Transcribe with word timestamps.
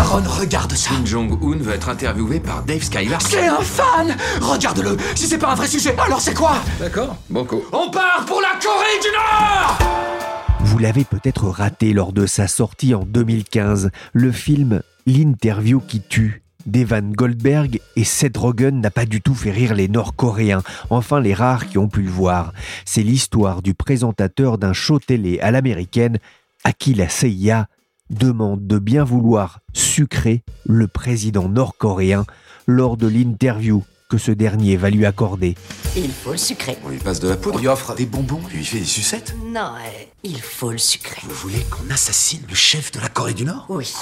Aaron, 0.00 0.22
regarde 0.26 0.72
ça. 0.72 0.88
Kim 0.94 1.06
Jong-un 1.06 1.58
veut 1.58 1.74
être 1.74 1.90
interviewé 1.90 2.40
par 2.40 2.62
Dave 2.62 2.82
Skylar. 2.82 3.20
C'est 3.20 3.46
un 3.46 3.60
fan 3.60 4.16
Regarde-le 4.40 4.96
Si 5.14 5.26
c'est 5.26 5.36
pas 5.36 5.52
un 5.52 5.54
vrai 5.54 5.66
sujet, 5.66 5.94
alors 5.98 6.22
c'est 6.22 6.32
quoi? 6.32 6.54
D'accord, 6.78 7.18
banco. 7.28 7.62
On 7.70 7.90
part 7.90 8.24
pour 8.26 8.40
la 8.40 8.58
Corée 8.62 8.98
du 9.02 9.08
Nord 9.12 9.78
Vous 10.60 10.78
l'avez 10.78 11.04
peut-être 11.04 11.48
raté 11.48 11.92
lors 11.92 12.14
de 12.14 12.24
sa 12.24 12.48
sortie 12.48 12.94
en 12.94 13.04
2015, 13.04 13.90
le 14.14 14.32
film 14.32 14.80
L'interview 15.04 15.80
qui 15.80 16.00
tue. 16.00 16.44
d'Evan 16.64 17.12
Goldberg 17.12 17.78
et 17.94 18.04
Seth 18.04 18.38
Rogen 18.38 18.80
n'a 18.80 18.90
pas 18.90 19.04
du 19.04 19.20
tout 19.20 19.34
fait 19.34 19.50
rire 19.50 19.74
les 19.74 19.88
Nord-Coréens, 19.88 20.62
enfin 20.88 21.20
les 21.20 21.34
rares 21.34 21.68
qui 21.68 21.76
ont 21.76 21.88
pu 21.88 22.00
le 22.00 22.10
voir. 22.10 22.54
C'est 22.86 23.02
l'histoire 23.02 23.60
du 23.60 23.74
présentateur 23.74 24.56
d'un 24.56 24.72
show 24.72 24.98
télé 24.98 25.40
à 25.40 25.50
l'américaine 25.50 26.18
à 26.64 26.72
qui 26.72 26.94
la 26.94 27.10
CIA 27.10 27.66
demande 28.10 28.66
de 28.66 28.78
bien 28.78 29.04
vouloir 29.04 29.60
sucrer 29.72 30.42
le 30.66 30.88
président 30.88 31.48
nord-coréen 31.48 32.24
lors 32.66 32.96
de 32.96 33.06
l'interview 33.06 33.82
que 34.10 34.18
ce 34.18 34.32
dernier 34.32 34.76
va 34.76 34.90
lui 34.90 35.06
accorder. 35.06 35.54
Il 35.96 36.10
faut 36.10 36.32
le 36.32 36.36
sucrer. 36.36 36.76
On 36.84 36.88
lui 36.88 36.98
passe 36.98 37.20
de 37.20 37.28
la 37.28 37.36
poudre. 37.36 37.56
On 37.56 37.60
lui 37.60 37.68
offre 37.68 37.94
des 37.94 38.06
bonbons, 38.06 38.40
lui 38.52 38.64
fait 38.64 38.80
des 38.80 38.84
sucettes. 38.84 39.34
Non, 39.46 39.72
euh, 39.76 40.04
il 40.24 40.40
faut 40.40 40.72
le 40.72 40.78
sucrer. 40.78 41.22
Vous 41.28 41.48
voulez 41.48 41.64
qu'on 41.70 41.88
assassine 41.92 42.42
le 42.48 42.54
chef 42.54 42.90
de 42.92 43.00
la 43.00 43.08
Corée 43.08 43.34
du 43.34 43.44
Nord? 43.44 43.66
Oui. 43.68 43.92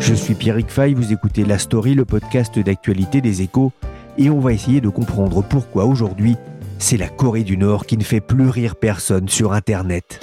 Je 0.00 0.14
suis 0.14 0.34
Pierrick 0.34 0.70
Fay, 0.70 0.94
vous 0.94 1.12
écoutez 1.12 1.44
La 1.44 1.58
Story, 1.58 1.94
le 1.94 2.04
podcast 2.04 2.58
d'actualité 2.58 3.20
des 3.20 3.42
échos, 3.42 3.72
et 4.18 4.30
on 4.30 4.40
va 4.40 4.52
essayer 4.52 4.80
de 4.80 4.88
comprendre 4.88 5.42
pourquoi 5.42 5.86
aujourd'hui, 5.86 6.36
c'est 6.78 6.96
la 6.96 7.08
Corée 7.08 7.44
du 7.44 7.56
Nord 7.56 7.86
qui 7.86 7.96
ne 7.96 8.02
fait 8.02 8.20
plus 8.20 8.48
rire 8.48 8.76
personne 8.76 9.28
sur 9.28 9.52
Internet. 9.52 10.20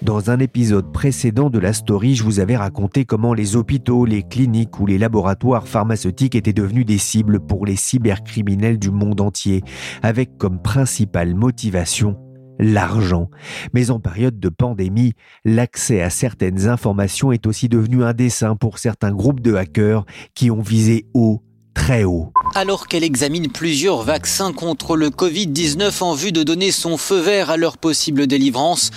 Dans 0.00 0.30
un 0.30 0.38
épisode 0.38 0.90
précédent 0.92 1.50
de 1.50 1.58
la 1.58 1.72
story, 1.72 2.14
je 2.14 2.22
vous 2.22 2.40
avais 2.40 2.56
raconté 2.56 3.04
comment 3.04 3.34
les 3.34 3.56
hôpitaux, 3.56 4.06
les 4.06 4.22
cliniques 4.22 4.80
ou 4.80 4.86
les 4.86 4.96
laboratoires 4.96 5.68
pharmaceutiques 5.68 6.34
étaient 6.34 6.52
devenus 6.52 6.86
des 6.86 6.98
cibles 6.98 7.40
pour 7.40 7.66
les 7.66 7.76
cybercriminels 7.76 8.78
du 8.78 8.90
monde 8.90 9.20
entier, 9.20 9.62
avec 10.02 10.38
comme 10.38 10.62
principale 10.62 11.34
motivation 11.34 12.16
l'argent. 12.58 13.30
Mais 13.72 13.90
en 13.90 14.00
période 14.00 14.38
de 14.38 14.48
pandémie, 14.48 15.14
l'accès 15.44 16.02
à 16.02 16.10
certaines 16.10 16.68
informations 16.68 17.32
est 17.32 17.46
aussi 17.46 17.68
devenu 17.68 18.04
un 18.04 18.12
dessin 18.12 18.56
pour 18.56 18.78
certains 18.78 19.12
groupes 19.12 19.40
de 19.40 19.54
hackers 19.54 20.04
qui 20.34 20.50
ont 20.50 20.60
visé 20.60 21.06
haut, 21.14 21.42
très 21.74 22.04
haut. 22.04 22.32
Alors 22.54 22.88
qu'elle 22.88 23.04
examine 23.04 23.50
plusieurs 23.50 24.02
vaccins 24.02 24.52
contre 24.52 24.96
le 24.96 25.10
Covid-19 25.10 26.02
en 26.02 26.14
vue 26.14 26.32
de 26.32 26.42
donner 26.42 26.70
son 26.70 26.96
feu 26.96 27.20
vert 27.20 27.50
à 27.50 27.56
leur 27.56 27.78
possible 27.78 28.26
délivrance, 28.26 28.90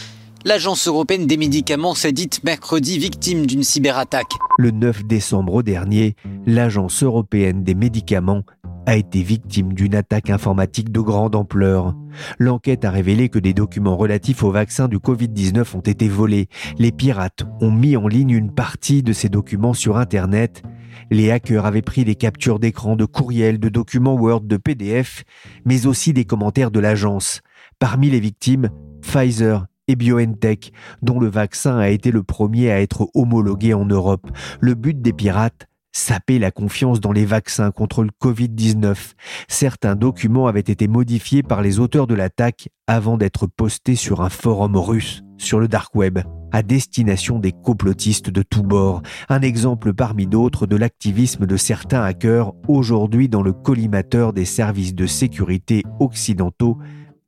l'Agence 0.46 0.88
européenne 0.88 1.28
des 1.28 1.38
médicaments 1.38 1.94
s'est 1.94 2.12
dite 2.12 2.44
mercredi 2.44 2.98
victime 2.98 3.46
d'une 3.46 3.64
cyberattaque. 3.64 4.34
Le 4.58 4.72
9 4.72 5.06
décembre 5.06 5.62
dernier, 5.62 6.16
l'Agence 6.46 7.04
européenne 7.04 7.64
des 7.64 7.76
médicaments 7.76 8.44
a 8.86 8.96
été 8.96 9.22
victime 9.22 9.74
d'une 9.74 9.96
attaque 9.96 10.30
informatique 10.30 10.92
de 10.92 11.00
grande 11.00 11.36
ampleur. 11.36 11.96
L'enquête 12.40 12.86
a 12.86 12.92
révélé 12.92 13.30
que 13.30 13.40
des 13.40 13.54
documents 13.54 13.98
relatifs 13.98 14.44
au 14.44 14.52
vaccin 14.52 14.88
du 14.88 14.98
Covid-19 14.98 15.78
ont 15.78 15.82
été 15.82 16.10
volés. 16.10 16.48
Les 16.78 16.92
pirates 16.92 17.44
ont 17.62 17.72
mis 17.72 17.96
en 17.96 18.08
ligne 18.08 18.32
une 18.32 18.54
partie 18.54 19.04
de 19.04 19.14
ces 19.14 19.30
documents 19.30 19.74
sur 19.74 19.98
Internet. 19.98 20.64
Les 21.10 21.32
hackers 21.32 21.66
avaient 21.66 21.82
pris 21.82 22.06
des 22.06 22.16
captures 22.16 22.60
d'écran 22.60 22.96
de 22.96 23.06
courriels, 23.06 23.60
de 23.60 23.70
documents 23.70 24.16
Word, 24.16 24.42
de 24.42 24.58
PDF, 24.58 25.24
mais 25.66 25.86
aussi 25.86 26.14
des 26.14 26.26
commentaires 26.26 26.72
de 26.72 26.80
l'agence. 26.80 27.42
Parmi 27.80 28.10
les 28.10 28.20
victimes, 28.20 28.70
Pfizer 29.02 29.66
et 29.88 29.96
BioNTech, 29.96 30.72
dont 31.02 31.20
le 31.20 31.28
vaccin 31.28 31.78
a 31.78 31.90
été 31.90 32.12
le 32.12 32.24
premier 32.24 32.72
à 32.72 32.82
être 32.82 33.10
homologué 33.14 33.74
en 33.74 33.86
Europe. 33.86 34.30
Le 34.60 34.74
but 34.74 35.02
des 35.02 35.14
pirates 35.14 35.68
saper 35.92 36.40
la 36.40 36.52
confiance 36.52 37.00
dans 37.00 37.12
les 37.12 37.26
vaccins 37.26 37.72
contre 37.72 38.04
le 38.04 38.10
Covid-19. 38.22 39.14
Certains 39.48 39.96
documents 39.96 40.48
avaient 40.48 40.60
été 40.60 40.88
modifiés 40.88 41.44
par 41.44 41.62
les 41.62 41.80
auteurs 41.80 42.08
de 42.08 42.16
l'attaque 42.16 42.70
avant 42.88 43.18
d'être 43.18 43.48
postés 43.48 43.96
sur 43.96 44.22
un 44.22 44.30
forum 44.30 44.78
russe 44.78 45.24
sur 45.38 45.60
le 45.60 45.68
dark 45.68 45.96
web 45.96 46.20
à 46.52 46.64
destination 46.64 47.40
des 47.40 47.52
complotistes 47.52 48.30
de 48.30 48.44
tous 48.44 48.64
bords, 48.64 49.02
un 49.30 49.42
exemple 49.42 49.94
parmi 49.94 50.28
d'autres 50.28 50.68
de 50.68 50.76
l'activisme 50.76 51.46
de 51.46 51.58
certains 51.58 52.04
hackers 52.04 52.52
aujourd'hui 52.68 53.30
dans 53.30 53.42
le 53.42 53.54
collimateur 53.54 54.34
des 54.34 54.46
services 54.46 54.94
de 54.94 55.08
sécurité 55.08 55.84
occidentaux 56.00 56.78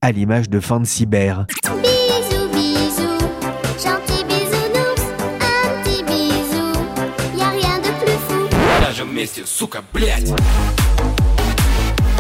à 0.02 0.12
l'image 0.12 0.50
de 0.50 0.60
Fancy 0.60 1.06
Bear. 1.06 1.48
Bisous, 1.64 1.93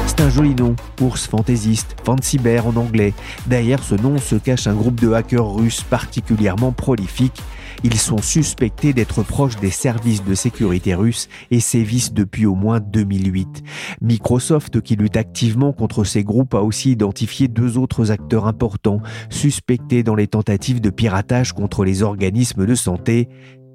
C'est 0.06 0.22
un 0.22 0.30
joli 0.30 0.54
nom, 0.54 0.76
ours 1.02 1.26
fantaisiste, 1.26 1.96
Fancy 2.06 2.38
Bear 2.38 2.68
en 2.68 2.76
anglais. 2.76 3.16
Derrière 3.48 3.84
ce 3.84 3.96
nom 3.96 4.20
se 4.20 4.36
cache 4.36 4.68
un 4.68 4.76
groupe 4.76 5.02
de 5.02 5.12
hackers 5.12 5.56
russes 5.56 5.82
particulièrement 5.82 6.72
prolifiques. 6.72 7.42
Ils 7.84 7.98
sont 7.98 8.22
suspectés 8.22 8.94
d'être 8.94 9.24
proches 9.24 9.56
des 9.56 9.72
services 9.72 10.24
de 10.24 10.36
sécurité 10.36 10.94
russes 10.94 11.30
et 11.50 11.60
sévissent 11.60 12.14
depuis 12.14 12.46
au 12.46 12.54
moins 12.54 12.80
2008. 12.80 13.64
Microsoft, 14.02 14.82
qui 14.82 14.96
lutte 14.96 15.18
activement 15.18 15.74
contre 15.74 16.04
ces 16.04 16.24
groupes, 16.24 16.54
a 16.54 16.62
aussi 16.62 16.92
identifié 16.92 17.48
deux 17.48 17.80
autres 17.80 18.12
acteurs 18.12 18.46
importants, 18.46 19.02
suspectés 19.32 20.04
dans 20.04 20.16
les 20.16 20.28
tentatives 20.28 20.80
de 20.80 20.92
piratage 20.92 21.54
contre 21.54 21.86
les 21.86 22.04
organismes 22.04 22.68
de 22.68 22.76
santé. 22.76 23.30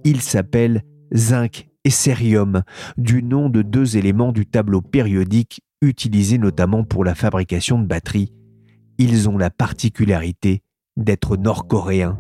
Ils 0.04 0.20
s'appellent 0.20 0.84
Zinc 1.12 1.68
et 1.88 2.47
du 2.99 3.22
nom 3.22 3.49
de 3.49 3.62
deux 3.62 3.97
éléments 3.97 4.32
du 4.32 4.44
tableau 4.44 4.82
périodique 4.82 5.62
utilisés 5.81 6.37
notamment 6.37 6.84
pour 6.84 7.03
la 7.03 7.15
fabrication 7.15 7.81
de 7.81 7.87
batteries. 7.87 8.34
Ils 8.99 9.28
ont 9.28 9.38
la 9.38 9.49
particularité 9.49 10.62
d'être 10.98 11.38
nord-coréens. 11.38 12.19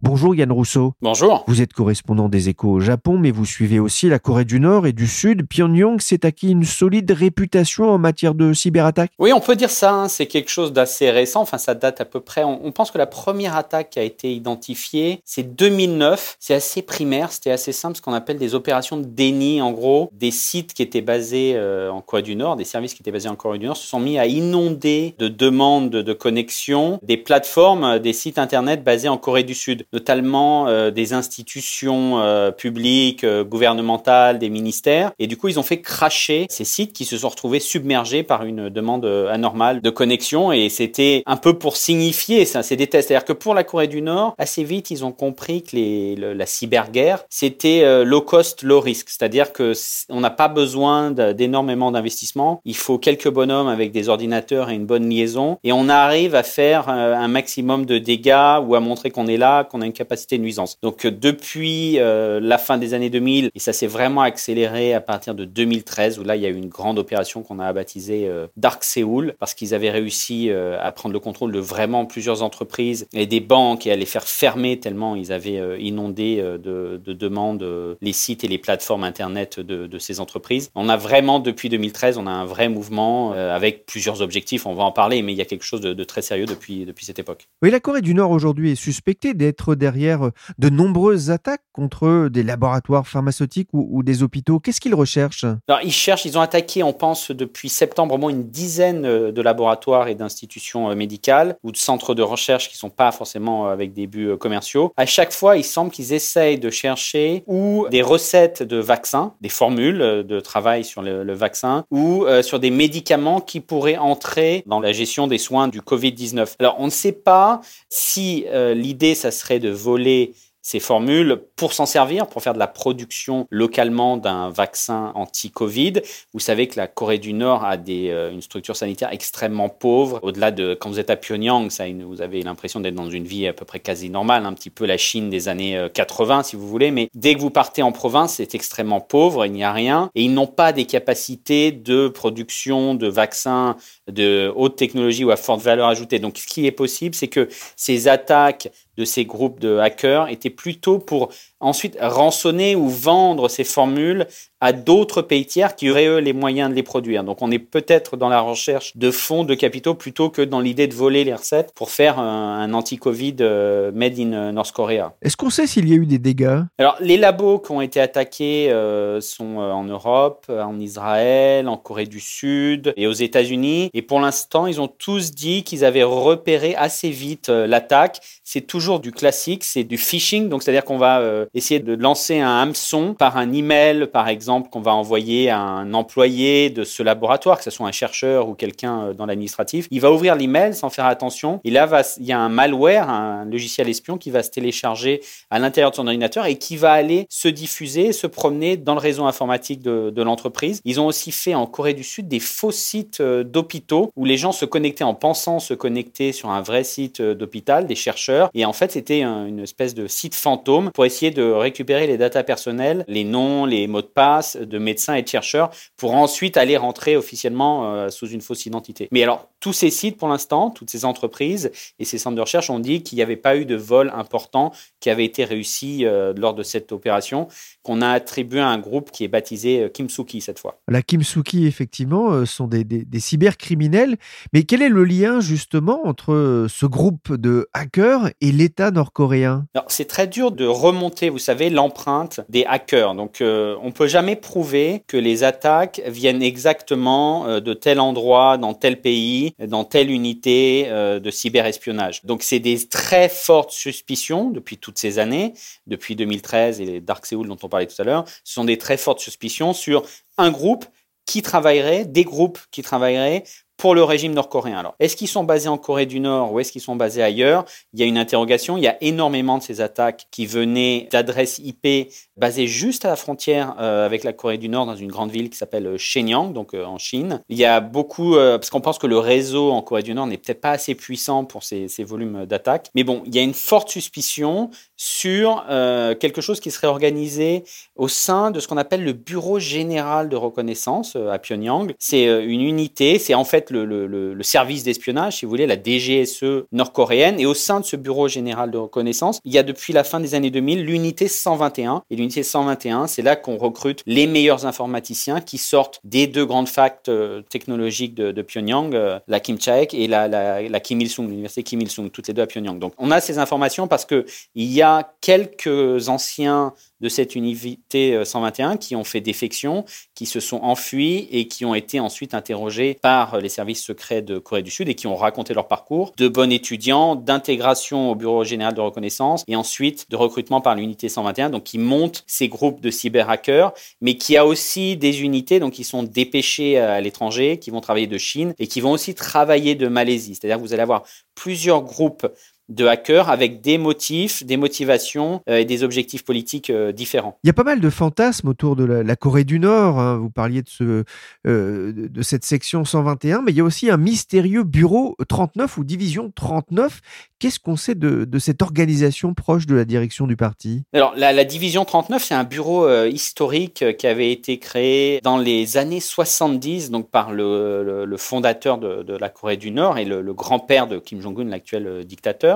Bonjour 0.00 0.32
Yann 0.32 0.52
Rousseau. 0.52 0.94
Bonjour. 1.02 1.42
Vous 1.48 1.60
êtes 1.60 1.72
correspondant 1.72 2.28
des 2.28 2.48
échos 2.48 2.68
au 2.68 2.80
Japon, 2.80 3.18
mais 3.18 3.32
vous 3.32 3.44
suivez 3.44 3.80
aussi 3.80 4.08
la 4.08 4.20
Corée 4.20 4.44
du 4.44 4.60
Nord 4.60 4.86
et 4.86 4.92
du 4.92 5.08
Sud. 5.08 5.48
Pyongyang 5.48 6.00
s'est 6.00 6.24
acquis 6.24 6.50
une 6.50 6.62
solide 6.62 7.10
réputation 7.10 7.90
en 7.90 7.98
matière 7.98 8.34
de 8.34 8.52
cyberattaque? 8.52 9.10
Oui, 9.18 9.32
on 9.32 9.40
peut 9.40 9.56
dire 9.56 9.70
ça, 9.70 9.92
hein, 9.92 10.08
c'est 10.08 10.26
quelque 10.26 10.50
chose 10.50 10.72
d'assez 10.72 11.10
récent, 11.10 11.40
enfin 11.40 11.58
ça 11.58 11.74
date 11.74 12.00
à 12.00 12.04
peu 12.04 12.20
près, 12.20 12.44
on, 12.44 12.64
on 12.64 12.70
pense 12.70 12.92
que 12.92 12.98
la 12.98 13.06
première 13.06 13.56
attaque 13.56 13.90
qui 13.90 13.98
a 13.98 14.04
été 14.04 14.32
identifiée, 14.32 15.20
c'est 15.24 15.42
2009, 15.42 16.36
c'est 16.38 16.54
assez 16.54 16.82
primaire, 16.82 17.32
c'était 17.32 17.50
assez 17.50 17.72
simple, 17.72 17.96
ce 17.96 18.02
qu'on 18.02 18.12
appelle 18.12 18.38
des 18.38 18.54
opérations 18.54 18.98
de 18.98 19.04
déni, 19.04 19.60
en 19.60 19.72
gros, 19.72 20.10
des 20.12 20.30
sites 20.30 20.74
qui 20.74 20.82
étaient 20.82 21.00
basés 21.00 21.54
euh, 21.56 21.90
en 21.90 22.02
Corée 22.02 22.22
du 22.22 22.36
Nord, 22.36 22.54
des 22.54 22.64
services 22.64 22.94
qui 22.94 23.02
étaient 23.02 23.10
basés 23.10 23.28
en 23.28 23.36
Corée 23.36 23.58
du 23.58 23.66
Nord, 23.66 23.76
se 23.76 23.86
sont 23.86 24.00
mis 24.00 24.16
à 24.16 24.26
inonder 24.26 25.16
de 25.18 25.26
demandes 25.26 25.90
de 25.90 26.12
connexion 26.12 27.00
des 27.02 27.16
plateformes, 27.16 27.84
euh, 27.84 27.98
des 27.98 28.12
sites 28.12 28.38
internet 28.38 28.84
basés 28.84 29.08
en 29.08 29.18
Corée 29.18 29.42
du 29.42 29.54
Sud, 29.54 29.86
notamment 29.92 30.68
euh, 30.68 30.90
des 30.90 31.12
institutions 31.12 32.20
euh, 32.20 32.50
publiques, 32.50 33.24
euh, 33.24 33.44
gouvernementales, 33.44 34.38
des 34.38 34.50
ministères, 34.50 35.12
et 35.18 35.26
du 35.26 35.36
coup 35.36 35.48
ils 35.48 35.58
ont 35.58 35.62
fait 35.62 35.80
cracher 35.80 36.46
ces 36.50 36.64
sites 36.64 36.92
qui 36.92 37.04
se 37.04 37.16
sont 37.18 37.28
retrouvés 37.28 37.60
submergés 37.60 38.22
par 38.22 38.44
une 38.44 38.68
demande 38.68 39.04
anormale 39.04 39.80
de 39.80 39.90
connexion, 39.90 40.52
et 40.52 40.68
c'était 40.68 41.22
un 41.26 41.36
peu 41.36 41.58
pour 41.58 41.76
signifier 41.76 42.44
ça, 42.44 42.62
c'est 42.62 42.76
des 42.76 42.86
tests. 42.86 43.08
C'est-à-dire 43.08 43.24
que 43.24 43.32
pour 43.32 43.54
la 43.54 43.64
Corée 43.64 43.86
du 43.86 44.02
Nord, 44.02 44.34
assez 44.38 44.64
vite 44.64 44.90
ils 44.90 45.04
ont 45.04 45.12
compris 45.12 45.62
que 45.62 46.34
la 46.34 46.46
cyberguerre 46.46 47.24
c'était 47.30 48.04
low 48.04 48.20
cost, 48.20 48.62
low 48.62 48.80
risk, 48.80 49.08
c'est-à-dire 49.08 49.52
que 49.52 49.72
on 50.08 50.20
n'a 50.20 50.30
pas 50.30 50.48
besoin 50.48 51.10
d'énormément 51.10 51.90
d'investissement, 51.90 52.60
il 52.64 52.76
faut 52.76 52.98
quelques 52.98 53.30
bonhommes 53.30 53.68
avec 53.68 53.92
des 53.92 54.08
ordinateurs 54.08 54.70
et 54.70 54.74
une 54.74 54.86
bonne 54.86 55.08
liaison, 55.08 55.58
et 55.64 55.72
on 55.72 55.88
arrive 55.88 56.34
à 56.34 56.42
faire 56.42 56.88
un 56.88 57.28
maximum 57.28 57.86
de 57.86 57.98
dégâts 57.98 58.58
ou 58.66 58.74
à 58.74 58.80
montrer 58.80 59.10
qu'on 59.10 59.26
est 59.26 59.36
là, 59.36 59.64
qu'on 59.64 59.77
qu'on 59.78 59.82
a 59.82 59.86
une 59.86 59.92
capacité 59.92 60.38
de 60.38 60.42
nuisance. 60.42 60.78
Donc 60.82 61.04
euh, 61.04 61.10
depuis 61.10 61.98
euh, 61.98 62.40
la 62.40 62.58
fin 62.58 62.78
des 62.78 62.94
années 62.94 63.10
2000, 63.10 63.50
et 63.54 63.58
ça 63.58 63.72
s'est 63.72 63.86
vraiment 63.86 64.22
accéléré 64.22 64.94
à 64.94 65.00
partir 65.00 65.34
de 65.34 65.44
2013, 65.44 66.18
où 66.18 66.24
là 66.24 66.36
il 66.36 66.42
y 66.42 66.46
a 66.46 66.48
eu 66.48 66.56
une 66.56 66.68
grande 66.68 66.98
opération 66.98 67.42
qu'on 67.42 67.58
a 67.58 67.72
baptisée 67.72 68.26
euh, 68.26 68.46
Dark 68.56 68.84
Seoul, 68.84 69.34
parce 69.38 69.54
qu'ils 69.54 69.74
avaient 69.74 69.90
réussi 69.90 70.50
à 70.50 70.92
prendre 70.92 71.12
le 71.12 71.20
contrôle 71.20 71.52
de 71.52 71.58
vraiment 71.58 72.06
plusieurs 72.06 72.42
entreprises 72.42 73.06
et 73.12 73.26
des 73.26 73.40
banques 73.40 73.86
et 73.86 73.92
à 73.92 73.96
les 73.96 74.06
faire 74.06 74.24
fermer 74.24 74.80
tellement 74.80 75.14
ils 75.16 75.32
avaient 75.32 75.80
inondé 75.80 76.36
de, 76.36 77.00
de 77.02 77.12
demandes 77.12 77.64
les 78.00 78.12
sites 78.12 78.44
et 78.44 78.48
les 78.48 78.58
plateformes 78.58 79.04
internet 79.04 79.60
de, 79.60 79.98
ces 79.98 80.20
entreprises. 80.20 80.70
On 80.74 80.88
a 80.88 80.96
vraiment 80.96 81.40
depuis 81.40 81.68
2013, 81.68 82.18
on 82.18 82.26
a 82.26 82.30
un 82.30 82.44
vrai 82.44 82.68
mouvement 82.68 83.32
avec 83.32 83.86
plusieurs 83.86 84.22
objectifs. 84.22 84.66
On 84.66 84.74
va 84.74 84.84
en 84.84 84.92
parler, 84.92 85.22
mais 85.22 85.32
il 85.32 85.38
y 85.38 85.42
a 85.42 85.44
quelque 85.44 85.64
chose 85.64 85.80
de, 85.80 85.92
de 85.92 86.04
très 86.04 86.22
sérieux 86.22 86.46
depuis 86.46 86.84
depuis 86.84 87.04
cette 87.04 87.18
époque. 87.18 87.48
Oui, 87.62 87.70
la 87.70 87.80
Corée 87.80 88.02
du 88.02 88.14
Nord 88.14 88.30
aujourd'hui 88.30 88.72
est 88.72 88.76
suspectée 88.76 89.34
d'être 89.34 89.67
derrière 89.74 90.30
de 90.58 90.68
nombreuses 90.68 91.30
attaques 91.30 91.62
contre 91.72 92.28
des 92.28 92.42
laboratoires 92.42 93.06
pharmaceutiques 93.06 93.68
ou, 93.72 94.02
des 94.02 94.22
hôpitaux. 94.22 94.58
Qu'est-ce 94.60 94.80
qu'ils 94.80 94.94
recherchent? 94.94 95.44
Alors, 95.68 95.80
ils 95.82 95.92
cherchent, 95.92 96.24
ils 96.24 96.38
ont 96.38 96.40
attaqué, 96.40 96.82
on 96.82 96.92
pense, 96.92 97.30
depuis 97.30 97.68
septembre, 97.68 98.14
au 98.14 98.18
moins 98.18 98.30
une 98.30 98.48
dizaine 98.48 99.04
euh, 99.04 99.32
de 99.32 99.42
laboratoires 99.42 100.08
et 100.08 100.14
d'institutions 100.14 100.90
euh, 100.90 100.94
médicales 100.94 101.56
ou 101.62 101.72
de 101.72 101.76
centres 101.76 102.14
de 102.14 102.22
recherche 102.22 102.68
qui 102.68 102.74
ne 102.74 102.78
sont 102.78 102.90
pas 102.90 103.12
forcément 103.12 103.68
euh, 103.68 103.72
avec 103.72 103.92
des 103.92 104.06
buts 104.06 104.28
euh, 104.28 104.36
commerciaux. 104.36 104.92
À 104.96 105.06
chaque 105.06 105.32
fois, 105.32 105.56
il 105.56 105.64
semble 105.64 105.90
qu'ils 105.90 106.12
essayent 106.12 106.58
de 106.58 106.70
chercher 106.70 107.44
ou 107.46 107.86
des 107.90 108.02
recettes 108.02 108.62
de 108.62 108.78
vaccins, 108.78 109.34
des 109.40 109.48
formules 109.48 110.02
euh, 110.02 110.22
de 110.22 110.40
travail 110.40 110.84
sur 110.84 111.02
le, 111.02 111.32
vaccin, 111.32 111.84
ou 111.90 112.24
euh, 112.24 112.42
sur 112.42 112.58
des 112.58 112.70
médicaments 112.70 113.40
qui 113.40 113.60
pourraient 113.60 113.96
entrer 113.96 114.62
dans 114.66 114.80
la 114.80 114.92
gestion 114.92 115.26
des 115.26 115.38
soins 115.38 115.68
du 115.68 115.80
Covid-19. 115.80 116.54
Alors, 116.58 116.76
on 116.78 116.86
ne 116.86 116.90
sait 116.90 117.12
pas 117.12 117.60
si 117.88 118.44
euh, 118.48 118.74
l'idée, 118.74 119.14
ça 119.14 119.30
serait 119.30 119.57
de 119.60 119.70
voler 119.70 120.34
ces 120.68 120.80
formules 120.80 121.40
pour 121.56 121.72
s'en 121.72 121.86
servir, 121.86 122.26
pour 122.26 122.42
faire 122.42 122.52
de 122.52 122.58
la 122.58 122.66
production 122.66 123.46
localement 123.50 124.18
d'un 124.18 124.50
vaccin 124.50 125.12
anti-Covid. 125.14 125.94
Vous 126.34 126.40
savez 126.40 126.66
que 126.66 126.76
la 126.76 126.86
Corée 126.86 127.18
du 127.18 127.32
Nord 127.32 127.64
a 127.64 127.78
des, 127.78 128.10
euh, 128.10 128.30
une 128.30 128.42
structure 128.42 128.76
sanitaire 128.76 129.10
extrêmement 129.10 129.70
pauvre. 129.70 130.20
Au-delà 130.22 130.50
de 130.50 130.76
quand 130.78 130.90
vous 130.90 131.00
êtes 131.00 131.08
à 131.08 131.16
Pyongyang, 131.16 131.70
vous 132.06 132.20
avez 132.20 132.42
l'impression 132.42 132.80
d'être 132.80 132.94
dans 132.94 133.08
une 133.08 133.24
vie 133.24 133.46
à 133.46 133.54
peu 133.54 133.64
près 133.64 133.80
quasi 133.80 134.10
normale, 134.10 134.44
un 134.44 134.52
petit 134.52 134.68
peu 134.68 134.84
la 134.84 134.98
Chine 134.98 135.30
des 135.30 135.48
années 135.48 135.76
euh, 135.78 135.88
80 135.88 136.42
si 136.42 136.56
vous 136.56 136.68
voulez. 136.68 136.90
Mais 136.90 137.08
dès 137.14 137.34
que 137.34 137.40
vous 137.40 137.50
partez 137.50 137.82
en 137.82 137.92
province, 137.92 138.34
c'est 138.34 138.54
extrêmement 138.54 139.00
pauvre, 139.00 139.46
il 139.46 139.52
n'y 139.52 139.64
a 139.64 139.72
rien. 139.72 140.10
Et 140.14 140.24
ils 140.24 140.34
n'ont 140.34 140.46
pas 140.46 140.72
des 140.72 140.84
capacités 140.84 141.72
de 141.72 142.08
production 142.08 142.94
de 142.94 143.08
vaccins 143.08 143.76
de 144.06 144.52
haute 144.54 144.76
technologie 144.76 145.24
ou 145.24 145.30
à 145.30 145.36
forte 145.36 145.62
valeur 145.62 145.88
ajoutée. 145.88 146.18
Donc 146.18 146.36
ce 146.36 146.46
qui 146.46 146.66
est 146.66 146.72
possible, 146.72 147.14
c'est 147.14 147.28
que 147.28 147.48
ces 147.76 148.06
attaques 148.08 148.68
de 148.98 149.04
ces 149.04 149.24
groupes 149.24 149.60
de 149.60 149.78
hackers 149.78 150.28
étaient 150.28 150.50
plutôt 150.50 150.98
pour 150.98 151.30
ensuite 151.60 151.96
rançonner 152.00 152.76
ou 152.76 152.88
vendre 152.88 153.48
ces 153.48 153.64
formules 153.64 154.26
à 154.60 154.72
d'autres 154.72 155.22
pays 155.22 155.46
tiers 155.46 155.76
qui 155.76 155.88
auraient 155.88 156.06
eux 156.06 156.18
les 156.18 156.32
moyens 156.32 156.70
de 156.70 156.74
les 156.74 156.82
produire. 156.82 157.22
Donc 157.22 157.42
on 157.42 157.50
est 157.50 157.60
peut-être 157.60 158.16
dans 158.16 158.28
la 158.28 158.40
recherche 158.40 158.96
de 158.96 159.10
fonds 159.10 159.44
de 159.44 159.54
capitaux 159.54 159.94
plutôt 159.94 160.30
que 160.30 160.42
dans 160.42 160.60
l'idée 160.60 160.88
de 160.88 160.94
voler 160.94 161.22
les 161.22 161.34
recettes 161.34 161.72
pour 161.74 161.90
faire 161.90 162.18
un, 162.18 162.60
un 162.60 162.74
anti-Covid 162.74 163.36
euh, 163.40 163.92
made 163.92 164.18
in 164.18 164.32
euh, 164.32 164.52
North 164.52 164.72
Korea. 164.72 165.14
Est-ce 165.22 165.36
qu'on 165.36 165.50
sait 165.50 165.66
s'il 165.66 165.88
y 165.88 165.92
a 165.92 165.96
eu 165.96 166.06
des 166.06 166.18
dégâts? 166.18 166.60
Alors 166.78 166.96
les 167.00 167.16
labos 167.16 167.60
qui 167.60 167.70
ont 167.70 167.80
été 167.80 168.00
attaqués 168.00 168.70
euh, 168.72 169.20
sont 169.20 169.58
en 169.58 169.84
Europe, 169.84 170.46
en 170.48 170.78
Israël, 170.80 171.68
en 171.68 171.76
Corée 171.76 172.06
du 172.06 172.20
Sud 172.20 172.92
et 172.96 173.06
aux 173.06 173.12
États-Unis. 173.12 173.90
Et 173.94 174.02
pour 174.02 174.20
l'instant, 174.20 174.66
ils 174.66 174.80
ont 174.80 174.88
tous 174.88 175.32
dit 175.32 175.62
qu'ils 175.62 175.84
avaient 175.84 176.02
repéré 176.02 176.74
assez 176.74 177.10
vite 177.10 177.48
euh, 177.48 177.66
l'attaque. 177.66 178.20
C'est 178.44 178.66
toujours 178.66 179.00
du 179.00 179.12
classique, 179.12 179.64
c'est 179.64 179.84
du 179.84 179.98
phishing. 179.98 180.48
Donc 180.48 180.62
c'est-à-dire 180.62 180.84
qu'on 180.84 180.98
va 180.98 181.20
euh, 181.20 181.46
essayer 181.54 181.80
de 181.80 181.94
lancer 181.94 182.38
un 182.40 182.58
hameçon 182.62 183.14
par 183.14 183.36
un 183.36 183.52
email, 183.52 184.06
par 184.12 184.28
exemple, 184.28 184.70
qu'on 184.70 184.80
va 184.80 184.94
envoyer 184.94 185.50
à 185.50 185.58
un 185.60 185.94
employé 185.94 186.70
de 186.70 186.84
ce 186.84 187.02
laboratoire, 187.02 187.58
que 187.58 187.64
ce 187.64 187.70
soit 187.70 187.86
un 187.86 187.92
chercheur 187.92 188.48
ou 188.48 188.54
quelqu'un 188.54 189.02
euh, 189.08 189.12
dans 189.14 189.26
l'administratif. 189.26 189.86
Il 189.90 190.00
va 190.00 190.10
ouvrir 190.12 190.34
l'email 190.36 190.74
sans 190.74 190.90
faire 190.90 191.06
attention. 191.06 191.60
Et 191.64 191.70
là, 191.70 191.88
il 192.18 192.26
y 192.26 192.32
a 192.32 192.38
un 192.38 192.48
malware, 192.48 193.08
un 193.08 193.44
logiciel 193.44 193.88
espion 193.88 194.18
qui 194.18 194.30
va 194.30 194.42
se 194.42 194.50
télécharger 194.50 195.20
à 195.50 195.58
l'intérieur 195.58 195.90
de 195.90 195.96
son 195.96 196.06
ordinateur 196.06 196.46
et 196.46 196.56
qui 196.56 196.76
va 196.76 196.92
aller 196.92 197.26
se 197.28 197.48
diffuser, 197.48 198.12
se 198.12 198.26
promener 198.26 198.76
dans 198.76 198.94
le 198.94 199.00
réseau 199.00 199.24
informatique 199.24 199.80
de, 199.82 200.10
de 200.10 200.22
l'entreprise. 200.22 200.80
Ils 200.84 201.00
ont 201.00 201.06
aussi 201.06 201.32
fait 201.32 201.54
en 201.54 201.66
Corée 201.66 201.94
du 201.94 202.04
Sud 202.04 202.28
des 202.28 202.40
faux 202.40 202.70
sites 202.72 203.20
euh, 203.20 203.44
d'hôpitaux 203.44 204.10
où 204.16 204.24
les 204.24 204.36
gens 204.36 204.52
se 204.52 204.64
connectaient 204.64 205.04
en 205.04 205.14
pensant 205.14 205.58
se 205.58 205.74
connecter 205.74 206.32
sur 206.32 206.50
un 206.50 206.60
vrai 206.60 206.84
site 206.84 207.20
euh, 207.20 207.34
d'hôpital, 207.34 207.86
des 207.86 207.94
chercheurs. 207.94 208.50
Et 208.54 208.64
en 208.64 208.72
fait, 208.72 208.92
c'était 208.92 209.22
un- 209.22 209.46
une 209.46 209.60
espèce 209.60 209.94
de 209.94 210.06
site 210.06 210.34
fantôme 210.34 210.90
pour 210.92 211.04
essayer 211.04 211.30
de 211.30 211.37
récupérer 211.42 212.06
les 212.06 212.16
datas 212.16 212.42
personnelles, 212.42 213.04
les 213.08 213.24
noms, 213.24 213.64
les 213.66 213.86
mots 213.86 214.02
de 214.02 214.06
passe 214.06 214.56
de 214.56 214.78
médecins 214.78 215.14
et 215.14 215.22
de 215.22 215.28
chercheurs 215.28 215.70
pour 215.96 216.14
ensuite 216.14 216.56
aller 216.56 216.76
rentrer 216.76 217.16
officiellement 217.16 217.94
euh, 217.94 218.10
sous 218.10 218.28
une 218.28 218.40
fausse 218.40 218.66
identité. 218.66 219.08
Mais 219.12 219.22
alors, 219.22 219.48
tous 219.60 219.72
ces 219.72 219.90
sites, 219.90 220.16
pour 220.16 220.28
l'instant, 220.28 220.70
toutes 220.70 220.90
ces 220.90 221.04
entreprises 221.04 221.70
et 221.98 222.04
ces 222.04 222.18
centres 222.18 222.36
de 222.36 222.40
recherche 222.40 222.70
ont 222.70 222.78
dit 222.78 223.02
qu'il 223.02 223.16
n'y 223.16 223.22
avait 223.22 223.36
pas 223.36 223.56
eu 223.56 223.64
de 223.64 223.74
vol 223.74 224.12
important 224.14 224.72
qui 225.00 225.10
avait 225.10 225.24
été 225.24 225.44
réussi 225.44 226.04
euh, 226.04 226.32
lors 226.36 226.54
de 226.54 226.62
cette 226.62 226.92
opération, 226.92 227.48
qu'on 227.82 228.00
a 228.02 228.10
attribué 228.10 228.60
à 228.60 228.68
un 228.68 228.78
groupe 228.78 229.10
qui 229.10 229.24
est 229.24 229.28
baptisé 229.28 229.82
euh, 229.82 229.88
Kimsuki 229.88 230.40
cette 230.40 230.58
fois. 230.58 230.78
La 230.88 231.02
Kimsuki, 231.02 231.66
effectivement, 231.66 232.44
sont 232.46 232.66
des, 232.68 232.84
des- 232.84 233.04
des 233.04 233.20
cybercriminels. 233.20 234.16
Mais 234.52 234.62
quel 234.62 234.82
est 234.82 234.88
le 234.88 235.04
lien, 235.04 235.40
justement, 235.40 236.06
entre 236.06 236.66
ce 236.68 236.86
groupe 236.86 237.34
de 237.34 237.68
hackers 237.72 238.30
et 238.40 238.52
l'État 238.52 238.90
nord-coréen? 238.90 239.66
C'est 239.88 240.06
très 240.06 240.26
dur 240.26 240.52
de 240.52 240.66
remonter, 240.66 241.27
vous 241.28 241.38
savez, 241.38 241.70
l'empreinte 241.70 242.40
des 242.48 242.64
hackers. 242.64 243.14
Donc, 243.14 243.40
euh, 243.40 243.76
on 243.82 243.92
peut 243.92 244.06
jamais 244.06 244.36
prouver 244.36 245.02
que 245.06 245.16
les 245.16 245.44
attaques 245.44 246.00
viennent 246.06 246.42
exactement 246.42 247.46
euh, 247.46 247.60
de 247.60 247.74
tel 247.74 248.00
endroit, 248.00 248.58
dans 248.58 248.74
tel 248.74 249.00
pays, 249.00 249.54
dans 249.58 249.84
telle 249.84 250.10
unité 250.10 250.86
euh, 250.88 251.20
de 251.20 251.30
cyberespionnage. 251.30 252.24
Donc, 252.24 252.42
c'est 252.42 252.60
des 252.60 252.88
très 252.88 253.28
fortes 253.28 253.72
suspicions 253.72 254.50
depuis 254.50 254.78
toutes 254.78 254.98
ces 254.98 255.18
années, 255.18 255.54
depuis 255.86 256.16
2013 256.16 256.80
et 256.80 256.84
les 256.84 257.00
Dark 257.00 257.26
Seoul 257.26 257.48
dont 257.48 257.58
on 257.62 257.68
parlait 257.68 257.86
tout 257.86 258.00
à 258.00 258.04
l'heure. 258.04 258.24
Ce 258.44 258.54
sont 258.54 258.64
des 258.64 258.78
très 258.78 258.96
fortes 258.96 259.20
suspicions 259.20 259.72
sur 259.72 260.02
un 260.36 260.50
groupe 260.50 260.86
qui 261.26 261.42
travaillerait, 261.42 262.06
des 262.06 262.24
groupes 262.24 262.58
qui 262.70 262.82
travailleraient 262.82 263.44
pour 263.78 263.94
le 263.94 264.02
régime 264.02 264.34
nord-coréen. 264.34 264.76
Alors, 264.76 264.96
est-ce 264.98 265.16
qu'ils 265.16 265.28
sont 265.28 265.44
basés 265.44 265.68
en 265.68 265.78
Corée 265.78 266.04
du 266.04 266.18
Nord 266.20 266.52
ou 266.52 266.60
est-ce 266.60 266.72
qu'ils 266.72 266.82
sont 266.82 266.96
basés 266.96 267.22
ailleurs? 267.22 267.64
Il 267.94 268.00
y 268.00 268.02
a 268.02 268.06
une 268.06 268.18
interrogation. 268.18 268.76
Il 268.76 268.82
y 268.82 268.88
a 268.88 268.96
énormément 269.00 269.56
de 269.56 269.62
ces 269.62 269.80
attaques 269.80 270.26
qui 270.32 270.46
venaient 270.46 271.08
d'adresses 271.12 271.60
IP 271.60 272.12
basées 272.36 272.66
juste 272.66 273.04
à 273.04 273.08
la 273.08 273.16
frontière 273.16 273.76
euh, 273.80 274.04
avec 274.04 274.24
la 274.24 274.32
Corée 274.32 274.58
du 274.58 274.68
Nord 274.68 274.86
dans 274.86 274.96
une 274.96 275.10
grande 275.10 275.30
ville 275.30 275.48
qui 275.48 275.56
s'appelle 275.56 275.86
euh, 275.86 275.96
Shenyang, 275.96 276.52
donc 276.52 276.74
euh, 276.74 276.84
en 276.84 276.98
Chine. 276.98 277.40
Il 277.48 277.56
y 277.56 277.64
a 277.64 277.80
beaucoup, 277.80 278.34
parce 278.34 278.68
qu'on 278.68 278.80
pense 278.80 278.98
que 278.98 279.06
le 279.06 279.18
réseau 279.18 279.70
en 279.70 279.80
Corée 279.80 280.02
du 280.02 280.12
Nord 280.12 280.26
n'est 280.26 280.38
peut-être 280.38 280.60
pas 280.60 280.72
assez 280.72 280.96
puissant 280.96 281.44
pour 281.44 281.62
ces 281.62 281.88
volumes 282.00 282.46
d'attaques. 282.46 282.90
Mais 282.96 283.04
bon, 283.04 283.22
il 283.26 283.34
y 283.34 283.38
a 283.38 283.42
une 283.42 283.54
forte 283.54 283.90
suspicion 283.90 284.70
sur 284.98 285.64
euh, 285.70 286.14
quelque 286.16 286.40
chose 286.40 286.58
qui 286.58 286.72
serait 286.72 286.88
organisé 286.88 287.62
au 287.94 288.08
sein 288.08 288.50
de 288.50 288.58
ce 288.58 288.66
qu'on 288.66 288.76
appelle 288.76 289.04
le 289.04 289.12
Bureau 289.12 289.60
général 289.60 290.28
de 290.28 290.34
reconnaissance 290.36 291.14
euh, 291.16 291.30
à 291.30 291.38
Pyongyang. 291.38 291.94
C'est 292.00 292.26
euh, 292.26 292.44
une 292.44 292.60
unité, 292.60 293.20
c'est 293.20 293.34
en 293.34 293.44
fait 293.44 293.70
le, 293.70 293.84
le- 293.84 294.08
service 294.42 294.82
d'espionnage, 294.82 295.36
si 295.36 295.44
vous 295.44 295.50
voulez, 295.50 295.66
la 295.66 295.76
DGSE 295.76 296.64
nord-coréenne. 296.72 297.38
Et 297.38 297.46
au 297.46 297.54
sein 297.54 297.80
de 297.80 297.84
ce 297.84 297.96
Bureau 297.96 298.26
général 298.28 298.70
de 298.70 298.78
reconnaissance, 298.78 299.40
il 299.44 299.52
y 299.52 299.58
a 299.58 299.62
depuis 299.62 299.92
la 299.92 300.04
fin 300.04 300.20
des 300.20 300.34
années 300.34 300.50
2000 300.50 300.84
l'unité 300.84 301.28
121. 301.28 302.02
Et 302.10 302.16
l'unité 302.16 302.42
121, 302.42 303.06
c'est 303.06 303.22
là 303.22 303.36
qu'on 303.36 303.56
recrute 303.58 304.02
les 304.06 304.26
meilleurs 304.26 304.64
informaticiens 304.66 305.40
qui 305.40 305.58
sortent 305.58 306.00
des 306.02 306.26
deux 306.26 306.46
grandes 306.46 306.68
facs 306.68 307.08
technologiques 307.50 308.14
de, 308.14 308.42
Pyongyang, 308.42 308.96
la 309.28 309.40
Kim 309.40 309.60
Chaek 309.60 309.92
et 309.92 310.06
la, 310.08 310.28
la, 310.28 310.62
la 310.62 310.80
Kim 310.80 311.00
Il-sung, 311.00 311.28
l'université 311.28 311.62
Kim 311.62 311.80
Il-sung, 311.82 312.10
toutes 312.10 312.28
les 312.28 312.34
deux 312.34 312.42
à 312.42 312.46
Pyongyang. 312.46 312.78
Donc 312.78 312.94
on 312.98 313.10
a 313.10 313.20
ces 313.20 313.38
informations 313.38 313.86
parce 313.86 314.04
que 314.06 314.24
il 314.54 314.72
y 314.72 314.80
a 314.82 314.87
quelques 315.20 316.08
anciens 316.08 316.74
de 317.00 317.08
cette 317.08 317.36
unité 317.36 318.14
euh, 318.14 318.24
121 318.24 318.76
qui 318.76 318.96
ont 318.96 319.04
fait 319.04 319.20
défection, 319.20 319.84
qui 320.14 320.26
se 320.26 320.40
sont 320.40 320.58
enfuis 320.58 321.28
et 321.30 321.46
qui 321.46 321.64
ont 321.64 321.74
été 321.74 322.00
ensuite 322.00 322.34
interrogés 322.34 322.98
par 323.00 323.34
euh, 323.34 323.40
les 323.40 323.48
services 323.48 323.82
secrets 323.82 324.22
de 324.22 324.38
Corée 324.38 324.62
du 324.62 324.70
Sud 324.70 324.88
et 324.88 324.94
qui 324.94 325.06
ont 325.06 325.16
raconté 325.16 325.54
leur 325.54 325.68
parcours 325.68 326.12
de 326.16 326.28
bons 326.28 326.50
étudiants, 326.50 327.14
d'intégration 327.14 328.10
au 328.10 328.14
Bureau 328.14 328.44
général 328.44 328.74
de 328.74 328.80
reconnaissance 328.80 329.44
et 329.46 329.56
ensuite 329.56 330.10
de 330.10 330.16
recrutement 330.16 330.60
par 330.60 330.74
l'unité 330.74 331.08
121, 331.08 331.50
donc 331.50 331.64
qui 331.64 331.78
montent 331.78 332.24
ces 332.26 332.48
groupes 332.48 332.80
de 332.80 332.90
cyberhackers, 332.90 333.72
mais 334.00 334.16
qui 334.16 334.36
a 334.36 334.46
aussi 334.46 334.96
des 334.96 335.22
unités 335.22 335.60
donc 335.60 335.74
qui 335.74 335.84
sont 335.84 336.02
dépêchées 336.02 336.78
à 336.78 337.00
l'étranger, 337.00 337.58
qui 337.58 337.70
vont 337.70 337.80
travailler 337.80 338.06
de 338.06 338.18
Chine 338.18 338.54
et 338.58 338.66
qui 338.66 338.80
vont 338.80 338.90
aussi 338.90 339.14
travailler 339.14 339.74
de 339.74 339.88
Malaisie. 339.88 340.34
C'est-à-dire 340.34 340.56
que 340.56 340.62
vous 340.62 340.72
allez 340.72 340.82
avoir 340.82 341.04
plusieurs 341.34 341.82
groupes 341.82 342.26
de 342.68 342.86
hackers 342.86 343.28
avec 343.30 343.60
des 343.60 343.78
motifs, 343.78 344.44
des 344.44 344.56
motivations 344.56 345.42
euh, 345.48 345.58
et 345.58 345.64
des 345.64 345.82
objectifs 345.82 346.24
politiques 346.24 346.70
euh, 346.70 346.92
différents. 346.92 347.38
Il 347.44 347.46
y 347.46 347.50
a 347.50 347.54
pas 347.54 347.64
mal 347.64 347.80
de 347.80 347.90
fantasmes 347.90 348.48
autour 348.48 348.76
de 348.76 348.84
la, 348.84 349.02
la 349.02 349.16
Corée 349.16 349.44
du 349.44 349.58
Nord. 349.58 349.98
hein. 349.98 350.16
Vous 350.18 350.30
parliez 350.30 350.62
de, 350.62 350.68
ce, 350.68 351.04
euh, 351.46 351.92
de 351.96 352.22
cette 352.22 352.44
section 352.44 352.84
121, 352.84 353.42
mais 353.42 353.52
il 353.52 353.56
y 353.56 353.60
a 353.60 353.64
aussi 353.64 353.90
un 353.90 353.96
mystérieux 353.96 354.64
bureau 354.64 355.16
39 355.28 355.78
ou 355.78 355.84
division 355.84 356.32
39. 356.34 357.00
Qu'est-ce 357.38 357.60
qu'on 357.60 357.76
sait 357.76 357.94
de, 357.94 358.24
de 358.24 358.38
cette 358.38 358.62
organisation 358.62 359.32
proche 359.32 359.66
de 359.66 359.74
la 359.74 359.84
direction 359.84 360.26
du 360.26 360.36
parti? 360.36 360.82
Alors, 360.92 361.14
la, 361.16 361.32
la 361.32 361.44
division 361.44 361.84
39, 361.84 362.22
c'est 362.22 362.34
un 362.34 362.44
bureau 362.44 362.88
historique 363.06 363.84
qui 363.96 364.06
avait 364.06 364.32
été 364.32 364.58
créé 364.58 365.20
dans 365.22 365.38
les 365.38 365.76
années 365.76 366.00
70, 366.00 366.90
donc 366.90 367.10
par 367.10 367.32
le, 367.32 367.82
le- 367.84 368.04
le 368.04 368.16
fondateur 368.16 368.78
de, 368.78 369.02
de 369.02 369.16
la 369.16 369.28
Corée 369.28 369.56
du 369.56 369.70
Nord 369.70 369.98
et 369.98 370.04
le, 370.04 370.20
le 370.22 370.34
grand-père 370.34 370.86
de 370.86 370.98
Kim 370.98 371.20
Jong-un, 371.20 371.44
l'actuel 371.44 371.86
euh, 371.86 372.02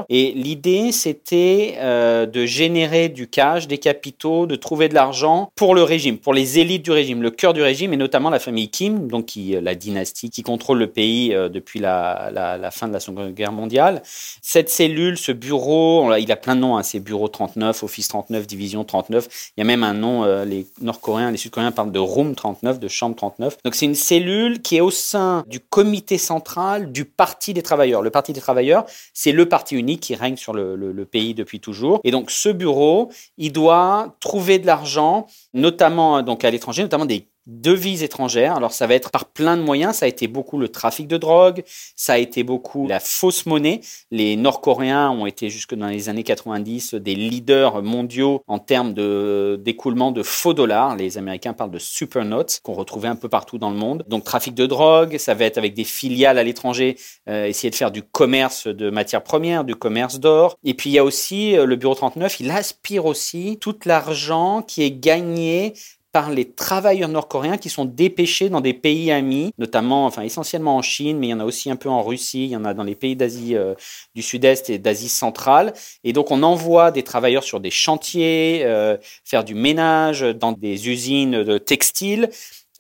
Et 0.09 0.33
l'idée, 0.33 0.93
c'était 0.93 1.75
euh, 1.79 2.27
de 2.27 2.47
générer 2.47 3.09
du 3.09 3.29
cash, 3.29 3.69
des 3.69 3.79
capitaux, 3.79 4.47
de 4.47 4.57
trouver 4.57 4.89
de 4.89 4.95
l'argent 4.95 5.51
pour 5.57 5.75
le 5.75 5.83
régime, 5.83 6.19
pour 6.19 6.35
les 6.35 6.59
élites 6.59 6.85
du 6.85 6.91
régime, 6.91 7.23
le 7.23 7.31
cœur 7.31 7.53
du 7.53 7.63
régime, 7.63 7.93
et 7.93 7.97
notamment 7.97 8.31
la 8.31 8.39
famille 8.39 8.69
Kim, 8.69 9.09
donc 9.09 9.31
euh, 9.37 9.61
la 9.61 9.75
dynastie 9.75 10.31
qui 10.31 10.43
contrôle 10.43 10.79
le 10.79 10.87
pays 10.87 11.35
euh, 11.35 11.49
depuis 11.49 11.81
la, 11.81 12.71
fin 12.73 12.89
de 12.89 12.93
la 12.93 13.01
Seconde 13.01 13.35
Guerre 13.35 13.53
mondiale. 13.53 14.03
Cette 14.05 14.71
cellule, 14.71 15.19
ce 15.19 15.33
bureau, 15.33 16.15
il 16.15 16.31
a 16.33 16.37
plein 16.37 16.57
de 16.57 16.61
noms, 16.61 16.77
hein, 16.77 16.83
c'est 16.83 17.01
bureau 17.01 17.29
39, 17.29 17.83
office 17.83 18.09
39, 18.09 18.47
division 18.47 18.85
39. 18.85 19.53
Il 19.57 19.61
y 19.61 19.63
a 19.63 19.65
même 19.65 19.85
un 19.85 19.95
nom, 19.95 20.25
les 20.45 20.67
Nord-Coréens, 20.81 21.31
les 21.31 21.37
Sud-Coréens 21.37 21.73
parlent 21.73 21.93
de 21.93 21.99
room 21.99 22.35
39, 22.35 22.79
de 22.79 22.89
chambre 22.89 23.17
39. 23.17 23.59
Donc 23.65 23.75
c'est 23.75 23.87
une 23.87 23.95
cellule 23.95 24.63
qui 24.63 24.77
est 24.77 24.81
au 24.81 24.91
sein 24.91 25.45
du 25.47 25.61
comité 25.61 26.19
central 26.19 26.93
du 26.93 27.05
Parti 27.05 27.55
des 27.55 27.63
travailleurs. 27.63 28.03
Le 28.03 28.11
Parti 28.11 28.33
des 28.33 28.41
travailleurs, 28.41 28.87
c'est 29.13 29.33
le 29.33 29.47
parti 29.47 29.77
unique 29.77 29.92
qui 29.99 30.15
règne 30.15 30.37
sur 30.37 30.53
le, 30.53 30.77
le- 30.77 31.05
pays 31.05 31.35
depuis 31.35 31.61
toujours. 31.61 32.01
Et 32.05 32.11
donc 32.11 32.31
ce 32.31 32.49
bureau, 32.49 33.11
il 33.37 33.53
doit 33.53 34.17
trouver 34.21 34.59
de 34.59 34.67
l'argent, 34.67 35.27
notamment 35.53 36.23
donc 36.23 36.45
à 36.45 36.51
l'étranger, 36.51 36.83
notamment 36.83 37.07
des 37.07 37.29
devises 37.47 38.03
étrangères. 38.03 38.55
Alors 38.57 38.73
ça 38.73 38.87
va 38.87 38.95
être 38.95 39.11
par 39.11 39.27
plein 39.27 39.57
de 39.57 39.63
moyens. 39.63 39.97
Ça 39.97 40.07
a 40.07 40.09
été 40.09 40.29
beaucoup 40.29 40.59
le 40.59 40.69
trafic 40.69 41.09
de 41.09 41.17
drogue, 41.17 41.63
ça 41.97 42.15
a 42.15 42.19
été 42.19 42.43
beaucoup 42.43 42.87
la 42.87 43.01
fausse 43.01 43.47
monnaie. 43.47 43.81
Les 44.11 44.37
Nord-Coréens 44.37 45.11
ont 45.11 45.27
été 45.27 45.51
jusque 45.51 45.75
dans 45.75 45.89
les 45.89 46.09
années 46.09 46.23
90 46.23 46.95
des 46.95 47.15
leaders 47.15 47.83
mondiaux 47.83 48.43
en 48.47 48.59
termes 48.59 48.95
de 48.95 49.61
d'écoulement 49.63 50.13
de 50.13 50.23
faux 50.23 50.55
dollars. 50.55 50.97
Les 50.97 51.19
Américains 51.19 51.53
parlent 51.53 51.71
de 51.71 51.79
super 51.79 52.25
notes 52.25 52.61
qu'on 52.63 52.75
retrouvait 52.75 53.09
un 53.09 53.17
peu 53.17 53.29
partout 53.29 53.59
dans 53.59 53.71
le 53.71 53.77
monde. 53.77 54.05
Donc 54.09 54.25
trafic 54.25 54.55
de 54.55 54.67
drogue, 54.67 55.19
ça 55.19 55.35
va 55.35 55.45
être 55.45 55.59
avec 55.59 55.75
des 55.75 55.85
filiales 55.85 56.39
à 56.39 56.43
l'étranger, 56.43 56.97
euh, 57.29 57.47
essayer 57.47 57.71
de 57.71 57.75
faire 57.75 57.91
du 57.91 58.03
commerce 58.03 58.67
de 58.67 58.91
matières 58.91 59.23
premières, 59.23 59.65
du 59.65 59.75
commerce 59.75 60.21
d'or. 60.21 60.57
Et 60.65 60.75
puis 60.75 60.91
il 60.91 60.93
y 60.95 60.99
a 60.99 61.05
aussi 61.05 61.57
euh, 61.57 61.67
le 61.67 61.77
bureau 61.77 61.95
39, 61.95 62.41
il 62.41 62.51
aspire 62.51 63.07
aussi 63.07 63.59
tout 63.61 63.77
l'argent 63.85 64.63
qui 64.63 64.83
est 64.83 64.91
gagné 64.91 65.75
par 66.13 66.31
les 66.31 66.53
travailleurs 66.53 67.09
nord-coréens 67.09 67.57
qui 67.57 67.71
sont 67.71 67.87
dépêchés 67.87 68.51
dans 68.51 68.61
des 68.61 68.75
pays 68.75 69.11
amis, 69.11 69.53
notamment, 69.59 70.05
enfin 70.05 70.23
essentiellement 70.23 70.77
en 70.77 70.83
Chine, 70.83 71.19
mais 71.19 71.29
il 71.29 71.31
y 71.31 71.35
en 71.35 71.41
a 71.41 71.45
aussi 71.45 71.71
un 71.71 71.77
peu 71.77 71.89
en 71.89 72.03
Russie, 72.03 72.45
il 72.45 72.51
y 72.51 72.57
en 72.57 72.67
a 72.67 72.75
dans 72.75 72.85
les 72.85 72.95
pays 72.95 73.17
d'Asie 73.17 73.57
euh, 73.57 73.75
du 74.15 74.23
Sud-Est 74.23 74.69
et 74.69 74.79
d'Asie 74.79 75.09
centrale. 75.09 75.73
Et 76.05 76.13
donc 76.13 76.31
on 76.31 76.43
envoie 76.43 76.91
des 76.91 77.03
travailleurs 77.03 77.45
sur 77.45 77.61
des 77.61 77.71
chantiers, 77.71 78.61
euh, 78.65 78.99
faire 79.25 79.43
du 79.43 79.55
ménage 79.55 80.21
dans 80.21 80.53
des 80.53 80.91
usines 80.91 81.43
de 81.43 81.57
textiles. 81.57 82.29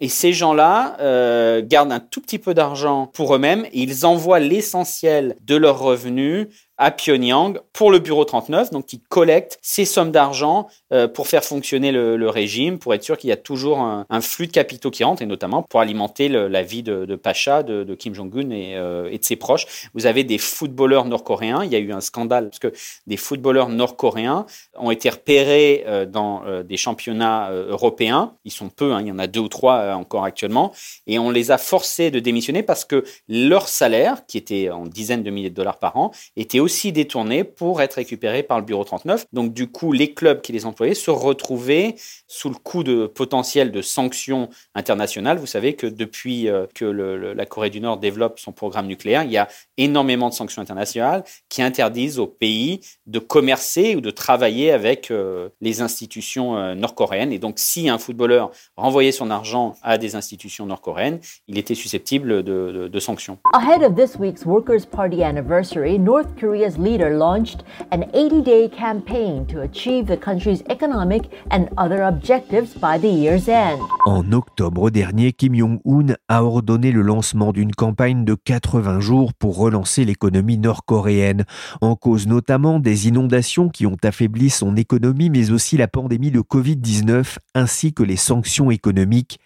Et 0.02 0.08
ces 0.08 0.32
gens-là 0.32 0.96
euh, 1.00 1.62
gardent 1.64 1.92
un 1.92 2.00
tout 2.00 2.20
petit 2.20 2.40
peu 2.40 2.54
d'argent 2.54 3.06
pour 3.06 3.36
eux-mêmes 3.36 3.66
et 3.66 3.82
ils 3.82 4.04
envoient 4.04 4.40
l'essentiel 4.40 5.36
de 5.42 5.54
leurs 5.54 5.78
revenus 5.78 6.48
à 6.78 6.90
Pyongyang 6.90 7.60
pour 7.72 7.90
le 7.90 7.98
bureau 7.98 8.24
39, 8.24 8.70
donc 8.70 8.86
qui 8.86 9.00
collecte 9.00 9.58
ces 9.62 9.84
sommes 9.84 10.10
d'argent 10.10 10.68
euh, 10.92 11.06
pour 11.06 11.28
faire 11.28 11.44
fonctionner 11.44 11.92
le, 11.92 12.28
régime, 12.28 12.78
pour 12.78 12.94
être 12.94 13.02
sûr 13.02 13.18
qu'il 13.18 13.28
y 13.28 13.32
a 13.32 13.36
toujours 13.36 13.80
un, 13.80 14.20
flux 14.20 14.46
de 14.46 14.52
capitaux 14.52 14.90
qui 14.90 15.04
rentre, 15.04 15.22
et 15.22 15.26
notamment 15.26 15.62
pour 15.62 15.80
alimenter 15.80 16.28
la 16.28 16.62
vie 16.62 16.82
de, 16.82 17.16
Pacha, 17.16 17.62
de, 17.62 17.94
Kim 17.94 18.14
Jong-un 18.14 18.50
et, 18.50 18.76
euh, 18.76 19.08
et 19.10 19.18
de 19.18 19.24
ses 19.24 19.36
proches. 19.36 19.88
Vous 19.94 20.06
avez 20.06 20.24
des 20.24 20.38
footballeurs 20.38 21.04
nord-coréens, 21.04 21.62
il 21.64 21.70
y 21.70 21.76
a 21.76 21.78
eu 21.78 21.92
un 21.92 22.00
scandale, 22.00 22.48
parce 22.48 22.58
que 22.58 22.72
des 23.06 23.16
footballeurs 23.16 23.68
nord-coréens 23.68 24.46
ont 24.76 24.90
été 24.90 25.10
repérés 25.10 25.84
euh, 25.86 26.06
dans 26.06 26.42
des 26.62 26.76
championnats 26.76 27.50
européens, 27.52 28.34
ils 28.44 28.50
sont 28.50 28.68
peu, 28.68 28.92
hein, 28.92 29.00
il 29.00 29.08
y 29.08 29.12
en 29.12 29.18
a 29.18 29.26
deux 29.26 29.40
ou 29.40 29.48
trois 29.48 29.94
encore 29.94 30.24
actuellement, 30.24 30.72
et 31.06 31.18
on 31.18 31.30
les 31.30 31.50
a 31.50 31.58
forcés 31.58 32.10
de 32.10 32.18
démissionner 32.18 32.62
parce 32.62 32.84
que 32.84 33.04
leur 33.28 33.68
salaire, 33.68 34.26
qui 34.26 34.38
était 34.38 34.70
en 34.70 34.86
dizaines 34.86 35.22
de 35.22 35.30
milliers 35.30 35.50
de 35.50 35.54
dollars 35.54 35.78
par 35.78 35.96
an, 35.96 36.12
était 36.36 36.60
aussi 36.60 36.71
détourné 36.92 37.44
pour 37.44 37.82
être 37.82 37.94
récupéré 37.94 38.42
par 38.42 38.58
le 38.58 38.64
bureau 38.64 38.84
39. 38.84 39.26
Donc 39.32 39.52
du 39.52 39.68
coup, 39.68 39.92
les 39.92 40.14
clubs 40.14 40.40
qui 40.40 40.52
les 40.52 40.66
employaient 40.66 40.94
se 40.94 41.10
retrouvaient 41.10 41.94
sous 42.26 42.48
le 42.48 42.54
coup 42.56 42.82
de 42.82 43.06
potentiel 43.06 43.70
de 43.70 43.82
sanctions 43.82 44.48
internationales. 44.74 45.38
Vous 45.38 45.46
savez 45.46 45.74
que 45.74 45.86
depuis 45.86 46.48
euh, 46.48 46.66
que 46.74 46.84
la 46.84 47.46
Corée 47.46 47.70
du 47.70 47.80
Nord 47.80 47.98
développe 47.98 48.38
son 48.38 48.52
programme 48.52 48.86
nucléaire, 48.86 49.24
il 49.24 49.30
y 49.30 49.36
a 49.36 49.48
énormément 49.76 50.28
de 50.28 50.34
sanctions 50.34 50.62
internationales 50.62 51.24
qui 51.48 51.62
interdisent 51.62 52.18
au 52.18 52.26
pays 52.26 52.80
de 53.06 53.18
commercer 53.18 53.96
ou 53.96 54.00
de 54.00 54.10
travailler 54.10 54.70
avec 54.70 55.10
euh, 55.10 55.48
les 55.60 55.82
institutions 55.82 56.56
euh, 56.56 56.74
nord-coréennes. 56.74 57.32
Et 57.32 57.38
donc, 57.38 57.54
si 57.58 57.88
un 57.88 57.98
footballeur 57.98 58.50
renvoyait 58.76 59.12
son 59.12 59.30
argent 59.30 59.76
à 59.82 59.98
des 59.98 60.14
institutions 60.14 60.66
nord-coréennes, 60.66 61.20
il 61.48 61.58
était 61.58 61.74
susceptible 61.74 62.42
de, 62.42 62.98
sanctions. 62.98 63.38
Ahead 63.52 63.82
of 63.82 63.96
this 63.96 64.16
week's 64.16 64.46
Workers' 64.46 64.86
Party 64.86 65.24
anniversary, 65.24 65.98
North 65.98 66.36
Korea's 66.52 66.76
leader 66.76 67.16
launched 67.16 67.64
an 67.92 68.04
80 68.12 68.42
day 68.42 68.68
campaign 68.68 69.46
to 69.46 69.62
achieve 69.62 70.06
the 70.06 70.18
country's 70.18 70.62
economic 70.68 71.22
and 71.50 71.70
other 71.78 72.02
objectives 72.02 72.74
by 72.74 72.98
the 72.98 73.08
year's 73.08 73.48
end. 73.48 73.80
En 74.04 74.30
octobre 74.32 74.90
dernier, 74.90 75.32
Kim 75.32 75.54
Jong-un 75.54 76.14
a 76.28 76.44
ordonné 76.44 76.92
le 76.92 77.00
lancement 77.00 77.52
d'une 77.52 77.72
campagne 77.72 78.26
de 78.26 78.34
80 78.34 79.00
jours 79.00 79.32
pour 79.32 79.56
relancer 79.56 80.04
l'économie 80.04 80.58
nord-coréenne, 80.58 81.46
en 81.80 81.96
cause 81.96 82.26
notamment 82.26 82.80
des 82.80 83.08
inondations 83.08 83.70
qui 83.70 83.86
ont 83.86 83.96
affaibli 84.02 84.50
son 84.50 84.76
économie, 84.76 85.30
mais 85.30 85.52
aussi 85.52 85.78
la 85.78 85.88
pandémie 85.88 86.30
de 86.30 86.40
Covid-19 86.40 87.38
ainsi 87.54 87.94
que 87.94 88.02
les 88.02 88.16
sanctions 88.16 88.70
économiques. 88.70 89.38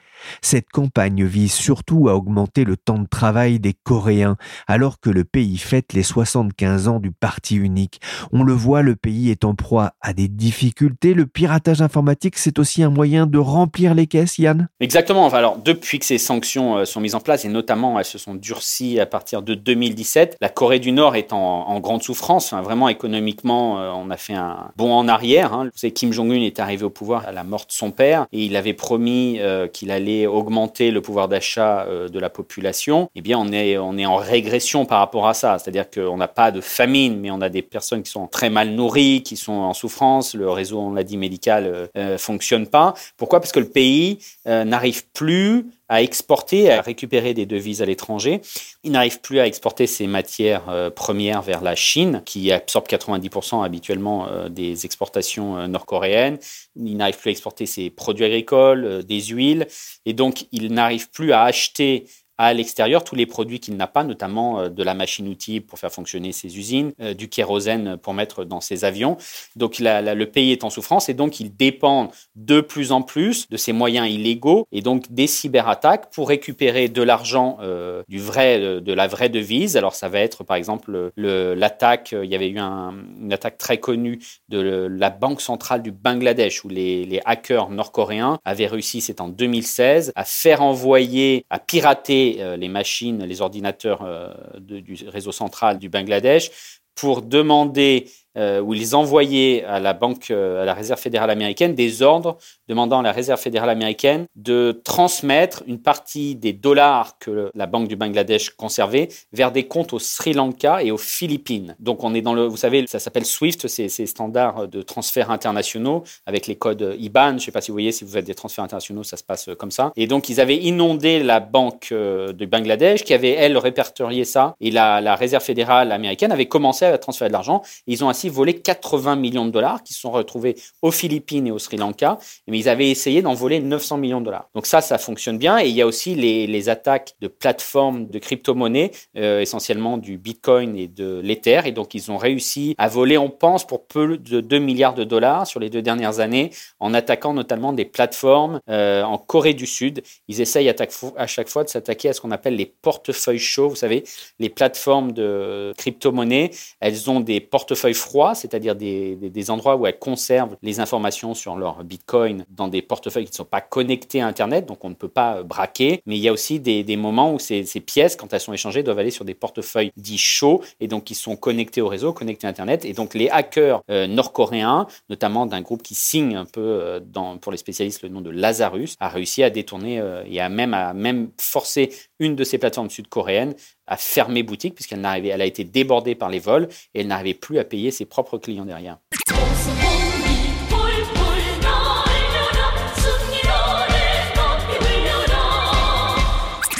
Cette 0.43 0.69
campagne 0.69 1.25
vise 1.25 1.53
surtout 1.53 2.09
à 2.09 2.15
augmenter 2.15 2.65
le 2.65 2.77
temps 2.77 2.99
de 2.99 3.07
travail 3.07 3.61
des 3.61 3.75
Coréens, 3.75 4.37
alors 4.67 5.01
que 5.01 5.11
le 5.11 5.25
pays 5.25 5.59
fête 5.59 5.93
les 5.93 6.03
75 6.03 6.89
ans 6.89 7.01
du 7.01 7.13
parti 7.13 7.57
unique. 7.57 8.01
On 8.33 8.43
le 8.43 8.53
voit, 8.53 8.83
le 8.83 8.97
pays 8.97 9.31
est 9.31 9.45
en 9.45 9.55
proie 9.55 9.93
à 10.01 10.13
des 10.13 10.29
difficultés. 10.29 11.15
Le 11.15 11.27
piratage 11.27 11.83
informatique, 11.83 12.39
c'est 12.39 12.59
aussi 12.59 12.83
un 12.83 12.91
moyen 12.91 13.27
de 13.27 13.39
remplir 13.39 13.95
les 13.95 14.07
caisses, 14.07 14.39
Yann? 14.39 14.69
Exactement. 14.81 15.29
Alors, 15.29 15.59
depuis 15.59 15.99
que 15.99 16.07
ces 16.07 16.19
sanctions 16.19 16.79
euh, 16.79 16.85
sont 16.85 17.01
mises 17.01 17.15
en 17.15 17.21
place, 17.21 17.45
et 17.45 17.49
notamment 17.49 17.99
elles 17.99 18.05
se 18.05 18.19
sont 18.19 18.35
durcies 18.35 19.01
à 19.01 19.07
partir 19.07 19.43
de 19.43 19.55
2017, 19.55 20.37
la 20.41 20.49
Corée 20.49 20.79
du 20.79 20.93
Nord 20.93 21.17
est 21.17 21.33
en, 21.33 21.79
grande 21.81 22.03
souffrance. 22.03 22.53
Vraiment, 22.55 22.89
économiquement, 22.89 23.81
euh, 23.81 23.91
on 23.95 24.11
a 24.11 24.17
fait 24.17 24.35
un 24.35 24.71
bond 24.77 24.93
en 24.93 25.09
arrière. 25.09 25.53
Hein. 25.53 25.71
Kim 25.95 26.13
Jong-un 26.13 26.41
est 26.41 26.59
arrivé 26.59 26.85
au 26.85 26.91
pouvoir 26.91 27.27
à 27.27 27.33
la 27.33 27.45
mort 27.45 27.67
de 27.67 27.73
son 27.73 27.91
père 27.91 28.27
et 28.33 28.45
il 28.45 28.57
avait 28.57 28.73
promis 28.73 29.39
euh, 29.41 29.69
qu'il 29.69 29.91
allait 29.91 30.06
augmenter 30.27 30.91
le 30.91 31.01
pouvoir 31.01 31.29
d'achat 31.29 31.85
euh, 31.85 32.09
de 32.09 32.19
la 32.19 32.31
population. 32.31 33.11
Eh 33.15 33.21
bien, 33.21 33.39
on 33.39 33.53
est, 33.53 33.77
on 33.79 33.97
est 33.99 34.07
en 34.07 34.17
régression 34.17 34.87
par 34.87 35.01
rapport 35.01 35.27
à 35.27 35.35
ça. 35.35 35.59
C'est-à-dire 35.59 35.91
qu'on 35.91 36.17
n'a 36.17 36.29
pas 36.29 36.51
de 36.51 36.61
famine, 36.61 37.19
mais 37.21 37.31
on 37.31 37.41
a 37.41 37.49
des 37.49 37.63
personnes 37.63 38.03
qui 38.03 38.11
sont 38.11 38.27
très 38.27 38.51
mal 38.51 38.71
nourries, 38.71 39.23
qui 39.23 39.37
sont 39.37 39.53
en 39.53 39.75
souffrance. 39.75 40.35
Le 40.35 40.49
réseau, 40.51 40.79
on 40.81 40.93
l'a 40.93 41.05
dit, 41.05 41.17
médical 41.17 41.67
euh, 41.67 41.87
euh, 41.97 42.19
fonctionne 42.19 42.67
pas. 42.67 42.95
Pourquoi? 43.17 43.41
Parce 43.41 43.53
que 43.53 43.61
le 43.61 43.69
pays 43.69 44.19
n'arrive 44.47 45.07
plus 45.13 45.67
à 45.89 46.03
exporter, 46.03 46.71
à 46.71 46.81
récupérer 46.81 47.35
des 47.35 47.47
devises 47.47 47.83
à 47.83 47.87
l'étranger. 47.87 48.41
Il 48.83 48.93
n'arrive 48.93 49.21
plus 49.21 49.39
à 49.39 49.47
exporter 49.47 49.87
ses 49.87 50.07
matières 50.07 50.69
euh, 50.69 50.91
premières 50.91 51.43
vers 51.43 51.63
la 51.63 51.75
Chine, 51.75 52.23
qui 52.25 52.51
absorbe 52.51 52.87
90% 52.87 53.65
habituellement 53.65 54.27
euh, 54.29 54.49
des 54.49 54.85
exportations 54.85 55.57
euh, 55.57 55.67
nord-coréennes. 55.69 56.39
Il 56.77 56.97
n'arrive 56.97 57.19
plus 57.19 57.29
à 57.29 57.33
exporter 57.33 57.67
ses 57.67 57.91
produits 57.91 58.25
agricoles, 58.25 59.05
des 59.05 59.21
huiles, 59.21 59.67
et 60.07 60.13
donc 60.13 60.47
il 60.53 60.73
n'arrive 60.73 61.11
plus 61.11 61.33
à 61.33 61.43
acheter 61.43 62.07
à 62.39 62.53
l'extérieur 62.53 63.05
tous 63.05 63.15
les 63.15 63.27
produits 63.27 63.61
qu'il 63.61 63.77
n'a 63.77 63.87
pas, 63.87 64.05
notamment 64.05 64.61
euh, 64.61 64.69
de 64.69 64.83
la 64.83 64.95
machine-outil 64.95 65.61
pour 65.61 65.79
faire 65.79 65.93
fonctionner 65.93 66.33
ses 66.33 66.59
usines, 66.59 66.93
euh, 67.01 67.15
du 67.15 67.29
kérosène 67.29 67.97
pour 67.97 68.15
mettre 68.15 68.45
dans 68.45 68.61
ses 68.61 68.85
avions. 68.85 69.17
Donc 69.57 69.77
le 69.79 70.25
pays 70.25 70.53
est 70.53 70.65
en 70.65 70.71
souffrance 70.71 71.09
et 71.09 71.15
donc 71.15 71.41
il 71.41 71.55
dépend 71.57 72.11
de 72.35 72.61
plus 72.61 72.93
en 72.93 73.03
plus 73.03 73.49
de 73.49 73.57
ses 73.57 73.73
moyens 73.73 74.09
illégaux 74.11 74.67
et 74.73 74.83
donc 74.83 75.11
des 75.11 75.27
cyberattaques 75.27 76.11
pour 76.13 76.29
récupérer 76.29 76.89
de 76.89 77.03
l'argent 77.03 77.59
euh, 77.61 78.03
du 78.09 78.19
vrai, 78.19 78.81
de, 78.81 78.93
la 78.93 79.07
vraie 79.07 79.29
devise. 79.29 79.77
Alors 79.77 79.95
ça 79.95 80.09
va 80.09 80.21
être 80.21 80.45
par 80.45 80.57
exemple 80.57 81.13
le- 81.15 81.55
l'attaque, 81.55 82.13
il 82.13 82.31
y 82.31 82.35
avait 82.35 82.49
eu 82.49 82.59
un- 82.59 82.95
une 83.21 83.33
attaque 83.33 83.59
très 83.59 83.79
connue 83.79 84.19
de 84.49 84.89
la 84.91 85.11
banque 85.11 85.41
centrale 85.41 85.83
du 85.83 85.93
Bangladesh 85.93 86.65
où 86.65 86.69
les, 86.69 87.05
les 87.05 87.21
hackers 87.25 87.71
nord-coréens 87.71 88.39
avaient 88.45 88.67
réussi, 88.67 89.01
c'est 89.01 89.21
en 89.21 89.29
2016, 89.29 90.13
à 90.15 90.25
faire 90.25 90.63
envoyer, 90.63 91.45
à 91.51 91.59
pirater 91.59 92.26
euh, 92.39 92.57
les 92.57 92.69
machines, 92.69 93.25
les 93.25 93.41
ordinateurs 93.41 94.03
euh, 94.03 94.33
du 94.59 94.97
réseau 95.09 95.33
central 95.33 95.79
du 95.79 95.89
Bangladesh 95.89 96.51
pour 96.95 97.23
demander 97.23 98.11
euh, 98.37 98.61
où 98.61 98.75
ils 98.75 98.95
envoyaient 98.95 99.65
à 99.65 99.81
la 99.81 99.93
banque, 99.93 100.31
euh, 100.31 100.63
à 100.63 100.65
la 100.65 100.75
réserve 100.75 101.01
fédérale 101.01 101.31
américaine, 101.31 101.75
des 101.75 102.03
ordres 102.03 102.37
demandant 102.69 103.01
à 103.01 103.03
la 103.03 103.13
réserve 103.13 103.41
fédérale 103.41 103.71
américaine 103.71 104.27
de 104.35 104.81
transmettre 104.85 105.63
une 105.67 105.81
partie 105.81 106.35
des 106.35 106.53
dollars 106.53 107.19
que 107.19 107.51
la 107.55 107.67
banque 107.67 107.89
du 107.89 107.97
Bangladesh 107.97 108.51
conservait 108.51 109.09
vers 109.33 109.53
des 109.53 109.65
comptes 109.65 109.93
au 109.93 109.99
Sri 109.99 110.33
Lanka 110.33 110.83
et 110.83 110.91
aux 110.91 110.99
Philippines. 110.99 111.77
Donc 111.79 112.05
on 112.05 112.15
est 112.15 112.23
dans 112.23 112.35
le, 112.35 112.47
vous 112.47 112.57
savez, 112.57 112.87
ça 112.87 112.99
s'appelle 112.99 113.25
SWIFT, 113.25 113.69
c'est 113.69 113.89
ces 113.89 114.07
standards 114.07 114.69
de 114.69 114.83
transferts 114.83 115.31
internationaux 115.31 116.05
avec 116.27 116.47
les 116.47 116.57
codes 116.57 116.97
IBAN. 116.99 117.31
Je 117.31 117.35
ne 117.35 117.39
sais 117.39 117.53
pas 117.53 117.61
si 117.61 117.71
vous 117.71 117.77
voyez, 117.77 117.93
si 117.93 118.05
vous 118.05 118.11
faites 118.11 118.25
des 118.25 118.35
transferts 118.35 118.65
internationaux, 118.65 119.03
ça 119.03 119.17
se 119.17 119.25
passe 119.25 119.49
comme 119.59 119.71
ça. 119.71 119.93
Et 119.97 120.07
donc 120.07 120.29
ils 120.29 120.41
avaient 120.41 120.57
inondé 120.57 121.23
la 121.23 121.41
banque 121.41 121.89
euh, 121.93 122.33
du 122.33 122.47
Bangladesh 122.47 123.05
qui 123.05 123.15
avait 123.15 123.31
elle 123.31 123.57
répertorié 123.57 124.25
ça 124.25 124.55
et 124.61 124.71
la, 124.71 125.01
la 125.01 125.15
réserve 125.15 125.43
fédérale 125.43 125.93
américaine 125.93 126.33
avait 126.33 126.47
commencé 126.47 126.85
à 126.85 126.99
transférer 126.99 127.29
de 127.29 127.33
l'argent. 127.33 127.63
Ils 127.87 128.05
ont 128.05 128.09
ainsi 128.09 128.26
volé 128.29 128.55
80 128.55 129.17
millions 129.17 129.47
de 129.47 129.51
dollars 129.51 129.83
qui 129.83 129.95
se 129.95 130.01
sont 130.01 130.11
retrouvés 130.11 130.57
aux 130.83 130.91
Philippines 130.91 131.47
et 131.47 131.51
au 131.51 131.59
Sri 131.59 131.77
Lanka, 131.77 132.19
mais 132.47 132.59
ils 132.59 132.69
avaient 132.69 132.91
essayé 132.91 133.23
d'en 133.23 133.35
voler 133.35 133.61
900 133.61 133.99
millions 133.99 134.21
de 134.21 134.27
dollars. 134.27 134.49
Donc 134.55 134.67
ça, 134.67 134.81
ça 134.81 134.99
fonctionne 134.99 135.39
bien. 135.39 135.59
Et 135.59 135.69
il 135.69 135.75
y 135.75 135.83
a 135.83 135.87
aussi 135.87 136.15
les, 136.15 136.47
les 136.47 136.69
attaques 136.69 137.15
de 137.21 137.29
plateformes 137.29 138.07
de 138.07 138.19
crypto-monnaies, 138.19 138.91
euh, 139.17 139.41
essentiellement 139.41 139.99
du 139.99 140.19
Bitcoin 140.19 140.77
et 140.77 140.89
de 140.89 141.21
l'Ether. 141.23 141.63
Et 141.65 141.73
donc 141.73 141.95
ils 141.95 142.11
ont 142.11 142.17
réussi 142.17 142.75
à 142.79 142.89
voler, 142.89 143.19
on 143.19 143.31
pense, 143.31 143.67
pour 143.67 143.87
peu 143.87 144.17
de 144.19 144.41
2 144.41 144.59
milliards 144.59 144.95
de 144.95 145.05
dollars 145.05 145.47
sur 145.47 145.61
les 145.61 145.71
deux 145.71 145.83
dernières 145.83 146.21
années, 146.21 146.51
en 146.81 146.95
attaquant 146.95 147.33
notamment 147.33 147.73
des 147.73 147.85
plateformes 147.85 148.61
euh, 148.69 149.03
en 149.03 149.19
Corée 149.19 149.55
du 149.55 149.67
Sud. 149.67 150.03
Ils 150.29 150.41
essayent 150.41 150.69
à 150.69 151.27
chaque 151.27 151.49
fois 151.49 151.65
de 151.65 151.69
s'attaquer 151.69 152.09
à 152.09 152.13
ce 152.13 152.21
qu'on 152.21 152.31
appelle 152.31 152.57
les 152.57 152.67
portefeuilles 152.67 153.39
chauds. 153.39 153.69
Vous 153.69 153.77
savez, 153.77 154.05
les 154.39 154.49
plateformes 154.49 155.13
de 155.13 155.73
crypto-monnaies, 155.77 156.51
elles 156.81 157.11
ont 157.11 157.21
des 157.21 157.41
portefeuilles 157.41 157.95
froids, 157.95 158.16
c'est-à-dire 158.35 158.75
des, 158.75 159.17
des, 159.17 159.51
endroits 159.51 159.77
où 159.77 159.87
elles 159.87 159.99
conservent 159.99 160.57
les 160.63 160.81
informations 160.81 161.35
sur 161.35 161.57
leur 161.57 161.85
Bitcoin 161.85 162.45
dans 162.51 162.69
des 162.69 162.83
portefeuilles 162.83 163.25
qui 163.25 163.33
ne 163.33 163.37
sont 163.37 163.45
pas 163.45 163.61
connectés 163.61 164.21
à 164.21 164.27
Internet, 164.27 164.67
donc 164.67 164.85
on 164.85 164.89
ne 164.89 164.95
peut 164.95 165.09
pas 165.09 165.43
braquer. 165.43 166.03
Mais 166.07 166.17
il 166.17 166.23
y 166.23 166.29
a 166.29 166.33
aussi 166.33 166.61
des, 166.61 166.97
moments 166.97 167.33
où 167.33 167.39
ces, 167.39 167.65
ces, 167.65 167.81
pièces, 167.81 168.17
quand 168.17 168.33
elles 168.33 168.41
sont 168.41 168.53
échangées, 168.53 168.83
doivent 168.83 168.99
aller 168.99 169.11
sur 169.11 169.25
des 169.25 169.35
portefeuilles 169.35 169.93
dits 169.97 170.19
chauds 170.19 170.63
et 170.81 170.89
donc 170.89 171.05
qui 171.05 171.15
sont 171.15 171.37
connectés 171.37 171.81
au 171.81 171.89
réseau, 171.89 172.13
connectés 172.13 172.47
à 172.47 172.51
Internet. 172.51 172.85
Et 172.85 172.93
donc 172.93 173.15
les 173.15 173.29
hackers 173.29 173.83
euh, 173.91 174.07
nord-coréens, 174.07 174.87
notamment 175.09 175.47
d'un 175.47 175.61
groupe 175.61 175.83
qui 175.83 175.95
signe 175.95 176.37
un 176.37 176.47
peu 176.47 176.61
euh, 176.61 177.01
pour 177.41 177.53
les 177.53 177.59
spécialistes 177.59 178.03
le 178.03 178.09
nom 178.09 178.21
de 178.21 178.31
Lazarus, 178.31 178.97
a 179.01 179.09
réussi 179.09 179.43
à 179.43 179.51
détourner 179.51 180.01
euh, 180.01 180.25
et 180.25 180.47
même, 180.49 180.75
à 180.75 180.95
même 180.95 181.31
forcer 181.39 181.93
une 182.19 182.37
de 182.37 182.45
ces 182.45 182.59
plateformes 182.59 182.91
sud-coréennes 182.91 183.55
à 183.87 183.97
fermer 183.97 184.43
boutique 184.43 184.75
puisqu'elle 184.75 185.01
n'arrivait, 185.01 185.29
elle 185.29 185.43
a 185.43 185.47
été 185.47 185.65
débordée 185.65 186.15
par 186.15 186.29
les 186.29 186.39
vols 186.39 186.69
et 186.95 187.01
elle 187.01 187.09
n'arrivait 187.09 187.35
plus 187.35 187.59
à 187.59 187.65
payer 187.65 187.91
ses 187.91 188.07
propres 188.07 188.39
clients 188.39 188.65
derrière. 188.65 188.99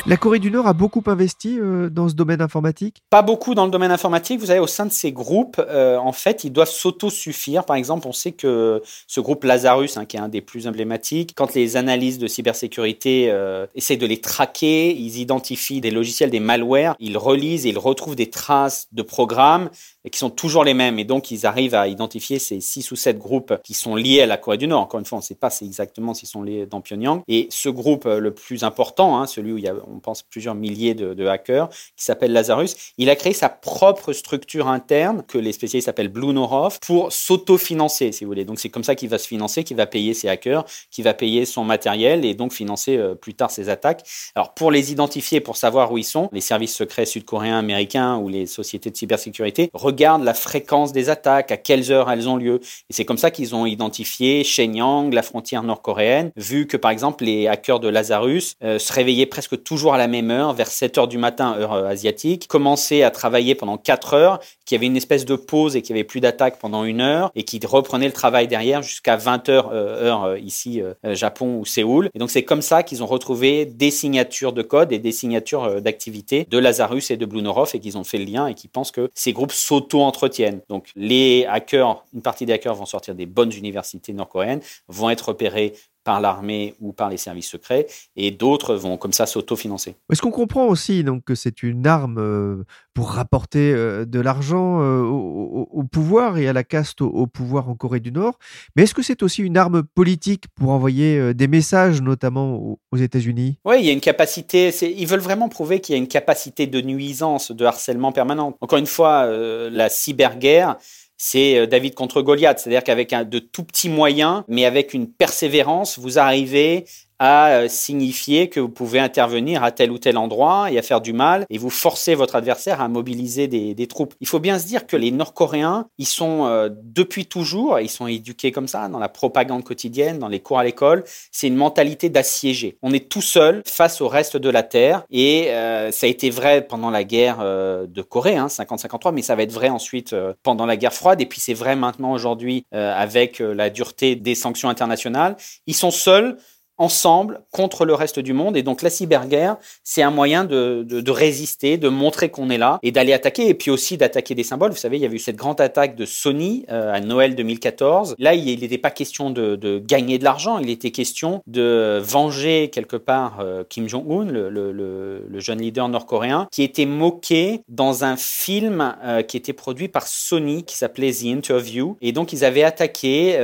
La 0.09 0.17
Corée 0.17 0.39
du 0.39 0.53
Nord 0.53 0.69
a 0.69 0.73
beaucoup 0.73 1.03
investi 1.07 1.59
euh, 1.59 1.91
dans 1.91 2.09
ce 2.09 2.15
domaine 2.15 2.41
informatique? 2.41 3.03
Pas 3.11 3.23
beaucoup 3.23 3.57
dans 3.57 3.65
le 3.65 3.73
domaine 3.73 3.91
informatique. 3.91 4.39
Vous 4.39 4.47
savez, 4.47 4.61
au 4.61 4.69
sein 4.69 4.87
de 4.87 4.93
ces 4.93 5.11
groupes, 5.11 5.61
euh, 5.69 5.97
en 5.97 6.13
fait, 6.13 6.45
ils 6.45 6.53
doivent 6.53 6.71
s'auto-suffire. 6.71 7.65
Par 7.65 7.75
exemple, 7.75 8.07
on 8.07 8.13
sait 8.13 8.31
que 8.31 8.81
ce 9.09 9.19
groupe 9.19 9.43
Lazarus, 9.43 9.97
hein, 9.97 10.05
qui 10.05 10.17
est 10.17 10.21
un 10.21 10.29
des 10.29 10.43
plus 10.43 10.69
emblématiques, 10.69 11.33
quand 11.35 11.55
les 11.55 11.77
analystes 11.77 12.21
de 12.21 12.29
cybersécurité 12.29 13.31
euh, 13.31 13.67
essaient 13.75 13.97
de 13.97 14.07
les 14.07 14.21
traquer, 14.21 14.95
ils 14.95 15.19
identifient 15.19 15.81
des 15.81 15.91
logiciels, 15.91 16.31
des 16.31 16.39
malwares, 16.39 16.95
ils 17.01 17.19
relisent 17.19 17.67
et 17.67 17.71
ils 17.71 17.79
retrouvent 17.79 18.15
des 18.15 18.31
traces 18.31 18.87
de 18.93 19.03
programmes 19.03 19.71
qui 20.09 20.21
sont 20.21 20.31
toujours 20.31 20.63
les 20.63 20.75
mêmes. 20.75 21.01
Et 21.01 21.05
donc, 21.05 21.33
ils 21.33 21.47
arrivent 21.47 21.75
à 21.75 21.89
identifier 21.89 22.39
ces 22.39 22.61
six 22.61 22.93
ou 22.93 22.97
sept 22.97 23.19
groupes 23.19 23.55
qui 23.65 23.75
sont 23.75 23.97
liés 23.97 24.23
à 24.23 24.27
la 24.27 24.37
Corée 24.37 24.57
du 24.57 24.69
Nord. 24.69 24.83
Encore 24.83 25.01
une 25.01 25.07
fois, 25.07 25.19
on 25.19 25.21
ne 25.21 25.27
sait 25.27 25.35
pas 25.35 25.51
exactement 25.63 26.15
s'ils 26.15 26.29
sont 26.29 26.45
liés 26.45 26.65
dans 26.65 26.81
Pyongyang. 26.81 27.23
Et 27.27 27.49
ce 27.51 27.69
groupe 27.69 28.05
le 28.05 28.31
plus 28.33 28.63
important, 28.63 29.19
hein, 29.19 29.27
celui 29.27 29.53
où 29.53 29.59
il 29.59 29.65
y 29.65 29.69
a, 29.69 29.75
pense, 30.01 30.23
plusieurs 30.23 30.55
milliers 30.55 30.95
de, 30.95 31.27
hackers, 31.27 31.69
qui 31.97 32.05
s'appelle 32.05 32.33
Lazarus. 32.33 32.75
Il 32.99 33.11
a 33.11 33.17
créé 33.17 33.33
sa 33.33 33.49
propre 33.49 34.13
structure 34.13 34.69
interne, 34.69 35.23
que 35.27 35.39
les 35.39 35.53
spécialistes 35.53 35.89
appellent 35.89 36.09
Blue 36.09 36.33
Norov, 36.33 36.79
pour 36.81 37.13
s'auto-financer, 37.13 38.13
si 38.13 38.25
vous 38.25 38.31
voulez. 38.31 38.45
Donc 38.45 38.59
c'est 38.59 38.69
comme 38.69 38.85
ça 38.85 38.95
qu'il 38.95 39.09
va 39.09 39.19
se 39.19 39.27
financer, 39.27 39.65
qu'il 39.65 39.77
va 39.77 39.87
payer 39.87 40.15
ses 40.15 40.29
hackers, 40.29 40.65
qu'il 40.91 41.05
va 41.05 41.15
payer 41.15 41.45
son 41.45 41.65
matériel 41.65 42.25
et 42.25 42.35
donc 42.35 42.53
financer 42.53 42.97
euh, 42.97 43.15
plus 43.15 43.35
tard 43.35 43.51
ses 43.51 43.69
attaques. 43.69 44.05
Alors 44.35 44.55
pour 44.55 44.71
les 44.71 44.93
identifier, 44.93 45.41
pour 45.41 45.57
savoir 45.57 45.93
où 45.93 45.99
ils 45.99 46.05
sont, 46.05 46.29
les 46.33 46.41
services 46.41 46.75
secrets 46.75 47.07
sud-coréens, 47.07 47.59
américains 47.59 48.17
ou 48.17 48.29
les 48.29 48.47
sociétés 48.47 48.91
de 48.91 48.97
cybersécurité 48.97 49.71
regardent 49.73 50.25
la 50.25 50.35
fréquence 50.35 50.93
des 50.93 51.09
attaques, 51.09 51.51
à 51.53 51.57
quelles 51.57 51.93
heures 51.93 52.11
elles 52.11 52.29
ont 52.29 52.37
lieu. 52.37 52.61
Et 52.91 52.93
c'est 52.93 53.05
comme 53.05 53.19
ça 53.19 53.31
qu'ils 53.31 53.55
ont 53.55 53.67
identifié 53.67 54.45
Shenyang, 54.45 55.13
la 55.13 55.23
frontière 55.23 55.63
nord-coréenne, 55.63 56.31
vu 56.37 56.67
que 56.67 56.77
par 56.77 56.91
exemple 56.91 57.25
les 57.25 57.49
hackers 57.49 57.81
de 57.81 57.89
Lazarus 57.89 58.55
euh, 58.63 58.79
se 58.79 58.93
réveillaient 58.93 59.27
presque 59.27 59.63
toujours 59.63 59.86
à 59.95 59.99
la 59.99 60.09
même 60.09 60.31
heure, 60.31 60.53
vers 60.53 60.69
7 60.69 60.99
heures 60.99 61.09
du 61.09 61.19
matin, 61.19 61.57
heure 61.59 61.73
euh, 61.73 61.87
asiatique, 61.87 62.49
commençait 62.49 63.03
à 63.03 63.11
travailler 63.11 63.55
pendant 63.55 63.77
4 63.79 64.15
heures, 64.15 64.41
qui 64.65 64.75
avait 64.75 64.87
une 64.87 64.97
espèce 64.97 65.25
de 65.25 65.37
pause 65.37 65.77
et 65.77 65.83
qui 65.83 65.93
avait 65.93 66.05
plus 66.05 66.21
d'attaque 66.21 66.59
pendant 66.59 66.85
une 66.85 67.01
heure, 67.01 67.31
et 67.35 67.45
qui 67.45 67.61
reprenait 67.65 68.07
le 68.07 68.13
travail 68.13 68.49
derrière 68.49 68.83
jusqu'à 68.83 69.17
20 69.17 69.49
heures, 69.49 69.71
euh, 69.73 70.03
heure 70.03 70.25
euh, 70.25 70.39
ici, 70.39 70.83
Japon 71.05 71.59
ou 71.59 71.65
Séoul. 71.65 72.11
Et 72.15 72.19
donc 72.19 72.31
c'est 72.31 72.45
comme 72.45 72.63
ça 72.63 72.83
qu'ils 72.83 73.03
ont 73.03 73.07
retrouvé 73.07 73.65
des 73.65 73.91
signatures 73.91 74.53
de 74.53 74.63
code 74.63 74.93
et 74.93 74.99
des 74.99 75.13
signatures 75.13 75.81
d'activité 75.81 76.47
de 76.49 76.59
Lazarus 76.59 77.11
et 77.11 77.17
de 77.17 77.27
Blue 77.27 77.43
Norov 77.43 77.71
et 77.75 77.81
qu'ils 77.81 77.99
ont 77.99 78.05
fait 78.05 78.19
le 78.19 78.25
lien 78.25 78.47
et 78.47 78.55
qui 78.55 78.69
pensent 78.69 78.91
que 78.91 79.11
ces 79.15 79.33
groupes 79.33 79.53
s'auto-entretiennent. 79.53 80.61
Donc 80.69 80.89
les 80.97 81.47
hackers, 81.49 82.05
une 82.15 82.23
partie 82.23 82.47
des 82.47 82.53
hackers 82.53 82.75
vont 82.75 82.87
sortir 82.87 83.15
des 83.15 83.27
bonnes 83.27 83.53
universités 83.53 84.13
nord-coréennes, 84.13 84.61
vont 84.89 85.11
être 85.11 85.29
repérés 85.29 85.73
par 86.07 86.21
l'armée 86.21 86.77
ou 86.81 86.93
par 86.93 87.11
les 87.11 87.17
services 87.17 87.51
secrets, 87.51 87.89
et 88.15 88.31
d'autres 88.31 88.77
vont 88.77 88.97
comme 88.97 89.13
ça 89.13 89.27
s'autofinancer. 89.27 89.97
Est-ce 90.13 90.23
qu'on 90.23 90.31
comprend 90.31 90.67
aussi 90.67 91.03
donc 91.03 91.25
que 91.25 91.35
c'est 91.35 91.65
une 91.65 91.85
arme 91.85 92.19
euh, 92.19 92.65
pour 92.95 93.11
rapporter 93.11 93.73
euh, 93.75 94.05
de 94.05 94.21
l'argent 94.21 94.81
euh, 94.81 95.03
au, 95.03 95.83
pouvoir 95.83 96.39
et 96.39 96.47
à 96.47 96.53
la 96.53 96.63
caste 96.63 97.01
au, 97.01 97.27
pouvoir 97.27 97.69
en 97.69 97.75
Corée 97.75 97.99
du 97.99 98.13
Nord, 98.13 98.39
mais 98.77 98.85
est-ce 98.85 98.95
que 98.95 99.03
c'est 99.03 99.25
aussi 99.25 99.43
une 99.43 99.57
arme 99.57 99.83
politique 99.83 100.45
pour 100.55 100.71
envoyer 100.71 101.35
des 101.35 101.49
messages, 101.49 102.01
notamment 102.01 102.79
aux, 102.93 102.97
États-Unis? 102.97 103.59
Oui, 103.65 103.77
il 103.81 103.87
y 103.87 103.91
a 103.91 103.93
une 103.93 104.01
capacité. 104.01 104.69
Ils 104.83 105.07
veulent 105.09 105.19
vraiment 105.19 105.49
prouver 105.49 105.81
qu'il 105.81 105.95
y 105.95 105.97
a 105.97 105.99
une 105.99 106.09
capacité 106.09 106.69
de 106.69 106.81
nuisance, 106.81 107.51
de 107.51 107.65
harcèlement 107.65 108.13
permanent. 108.13 108.57
Encore 108.61 108.79
une 108.79 108.87
fois, 108.87 109.27
la 109.27 109.89
cyberguerre 109.89 110.77
c'est 111.17 111.59
euh, 111.59 111.67
David 111.67 111.95
contre 111.95 112.23
Goliath. 112.23 112.59
C'est-à-dire 112.59 112.85
qu'avec 112.85 113.15
de 113.29 113.39
tout 113.39 113.65
petits 113.65 113.89
moyens, 113.89 114.43
mais 114.49 114.65
avec 114.65 114.95
une 114.95 115.11
persévérance, 115.11 115.99
vous 115.99 116.19
arrivez 116.19 116.87
à 117.19 117.51
euh, 117.51 117.69
signifier 117.69 118.49
que 118.49 118.61
vous 118.61 118.69
pouvez 118.69 118.99
intervenir 118.99 119.63
à 119.65 119.71
tel 119.71 119.91
ou 119.91 119.99
tel 119.99 120.19
endroit 120.19 120.71
et 120.71 120.79
à 120.79 120.83
faire 120.83 121.01
du 121.01 121.13
mal 121.13 121.47
et 121.51 121.59
vous 121.59 121.71
forcez 121.71 122.15
votre 122.15 122.37
adversaire 122.37 122.81
à 122.81 122.89
mobiliser 122.89 123.49
des, 123.49 123.87
troupes. 123.87 124.15
Il 124.21 124.27
faut 124.27 124.41
bien 124.41 124.59
se 124.59 124.67
dire 124.67 124.87
que 124.87 124.97
les 124.97 125.11
Nord-Coréens, 125.11 125.87
ils 125.99 126.07
sont 126.07 126.47
euh, 126.47 126.69
depuis 126.73 127.27
toujours, 127.27 127.79
ils 127.79 127.89
sont 127.89 128.07
éduqués 128.07 128.51
comme 128.51 128.69
ça 128.69 128.89
dans 128.89 128.99
la 128.99 129.09
propagande 129.09 129.65
quotidienne, 129.65 130.19
dans 130.19 130.29
les 130.29 130.41
cours 130.41 130.59
à 130.59 130.65
l'école, 130.65 131.05
c'est 131.31 131.47
une 131.47 131.57
mentalité 131.57 132.09
d'assiégé. 132.09 132.79
On 132.83 132.93
est 132.93 133.09
tout 133.09 133.23
seul 133.23 133.63
face 133.65 134.01
au 134.01 134.09
reste 134.09 134.37
de 134.37 134.51
la 134.51 134.63
Terre 134.63 135.05
et 135.11 135.51
euh, 135.51 135.93
ça 135.93 136.07
a 136.07 136.11
été 136.11 136.31
vrai 136.31 136.67
pendant 136.67 136.91
la 136.91 137.05
guerre 137.05 137.39
de 137.39 138.03
Corée, 138.03 138.37
hein, 138.37 138.49
50-53, 138.49 139.13
mais 139.13 139.23
ça 139.23 139.37
va 139.37 139.43
être 139.43 139.53
vrai 139.53 139.69
ensuite 139.69 140.15
pendant 140.43 140.67
la 140.67 140.77
guerre 140.77 140.93
froide 140.93 141.21
et 141.21 141.27
puis 141.27 141.41
c'est 141.41 141.55
vrai 141.55 141.77
maintenant 141.77 142.13
aujourd'hui 142.13 142.65
avec 142.73 143.39
la 143.39 143.71
dureté 143.71 144.17
des 144.17 144.35
sanctions 144.35 144.69
internationales. 144.69 145.37
Ils 145.67 145.75
sont 145.75 145.91
seuls 145.91 146.37
ensemble 146.79 147.41
contre 147.51 147.85
le 147.85 147.95
reste 147.95 148.19
du 148.19 148.33
monde. 148.33 148.57
Et 148.57 148.63
donc 148.63 148.83
la 148.83 148.91
cyberguerre, 148.91 149.57
c'est 149.83 150.03
un 150.03 150.11
moyen 150.11 150.45
de, 150.45 150.85
de, 150.87 151.11
résister, 151.11 151.79
de 151.79 151.89
montrer 151.89 152.29
qu'on 152.29 152.51
est 152.51 152.59
là 152.59 152.79
et 152.83 152.93
d'aller 152.93 153.13
attaquer. 153.13 153.49
Et 153.49 153.55
puis 153.55 153.71
aussi 153.71 153.97
d'attaquer 153.97 154.35
des 154.35 154.43
symboles. 154.43 154.71
Vous 154.71 154.77
savez, 154.77 154.97
il 154.97 155.03
y 155.03 155.07
a 155.07 155.11
eu 155.11 155.19
cette 155.19 155.37
grande 155.37 155.61
attaque 155.61 155.97
de 155.97 156.05
Sony 156.05 156.67
euh, 156.71 156.93
à 156.93 157.01
Noël 157.01 157.35
2014. 157.35 158.17
Là, 158.19 158.35
il 158.35 158.61
n'était 158.61 158.79
pas 158.79 158.91
question 158.91 159.31
de, 159.31 159.57
de 159.57 159.79
gagner 159.79 160.19
de 160.19 160.25
l'argent, 160.25 160.59
il 160.59 160.71
était 160.71 160.91
question 160.91 161.43
de 161.47 162.01
venger 162.03 162.71
quelque 162.71 162.97
part 162.97 163.39
euh, 163.41 163.65
Kim 163.69 163.89
Jong-un, 163.89 164.25
le, 164.25 164.51
le, 164.51 165.39
jeune 165.39 165.61
leader 165.61 165.89
nord-coréen, 165.89 166.49
qui 166.51 166.63
était 166.63 166.87
moqué 166.87 167.61
dans 167.69 168.05
un 168.05 168.17
film 168.17 168.95
euh, 169.05 169.23
qui 169.23 169.37
était 169.37 169.53
produit 169.53 169.89
par 169.89 170.07
Sony, 170.07 170.65
qui 170.65 170.77
s'appelait 170.77 171.13
The 171.13 171.25
Interview. 171.27 171.97
Et 172.01 172.13
donc, 172.13 172.33
ils 172.33 172.45
avaient 172.45 172.63
attaqué 172.63 173.37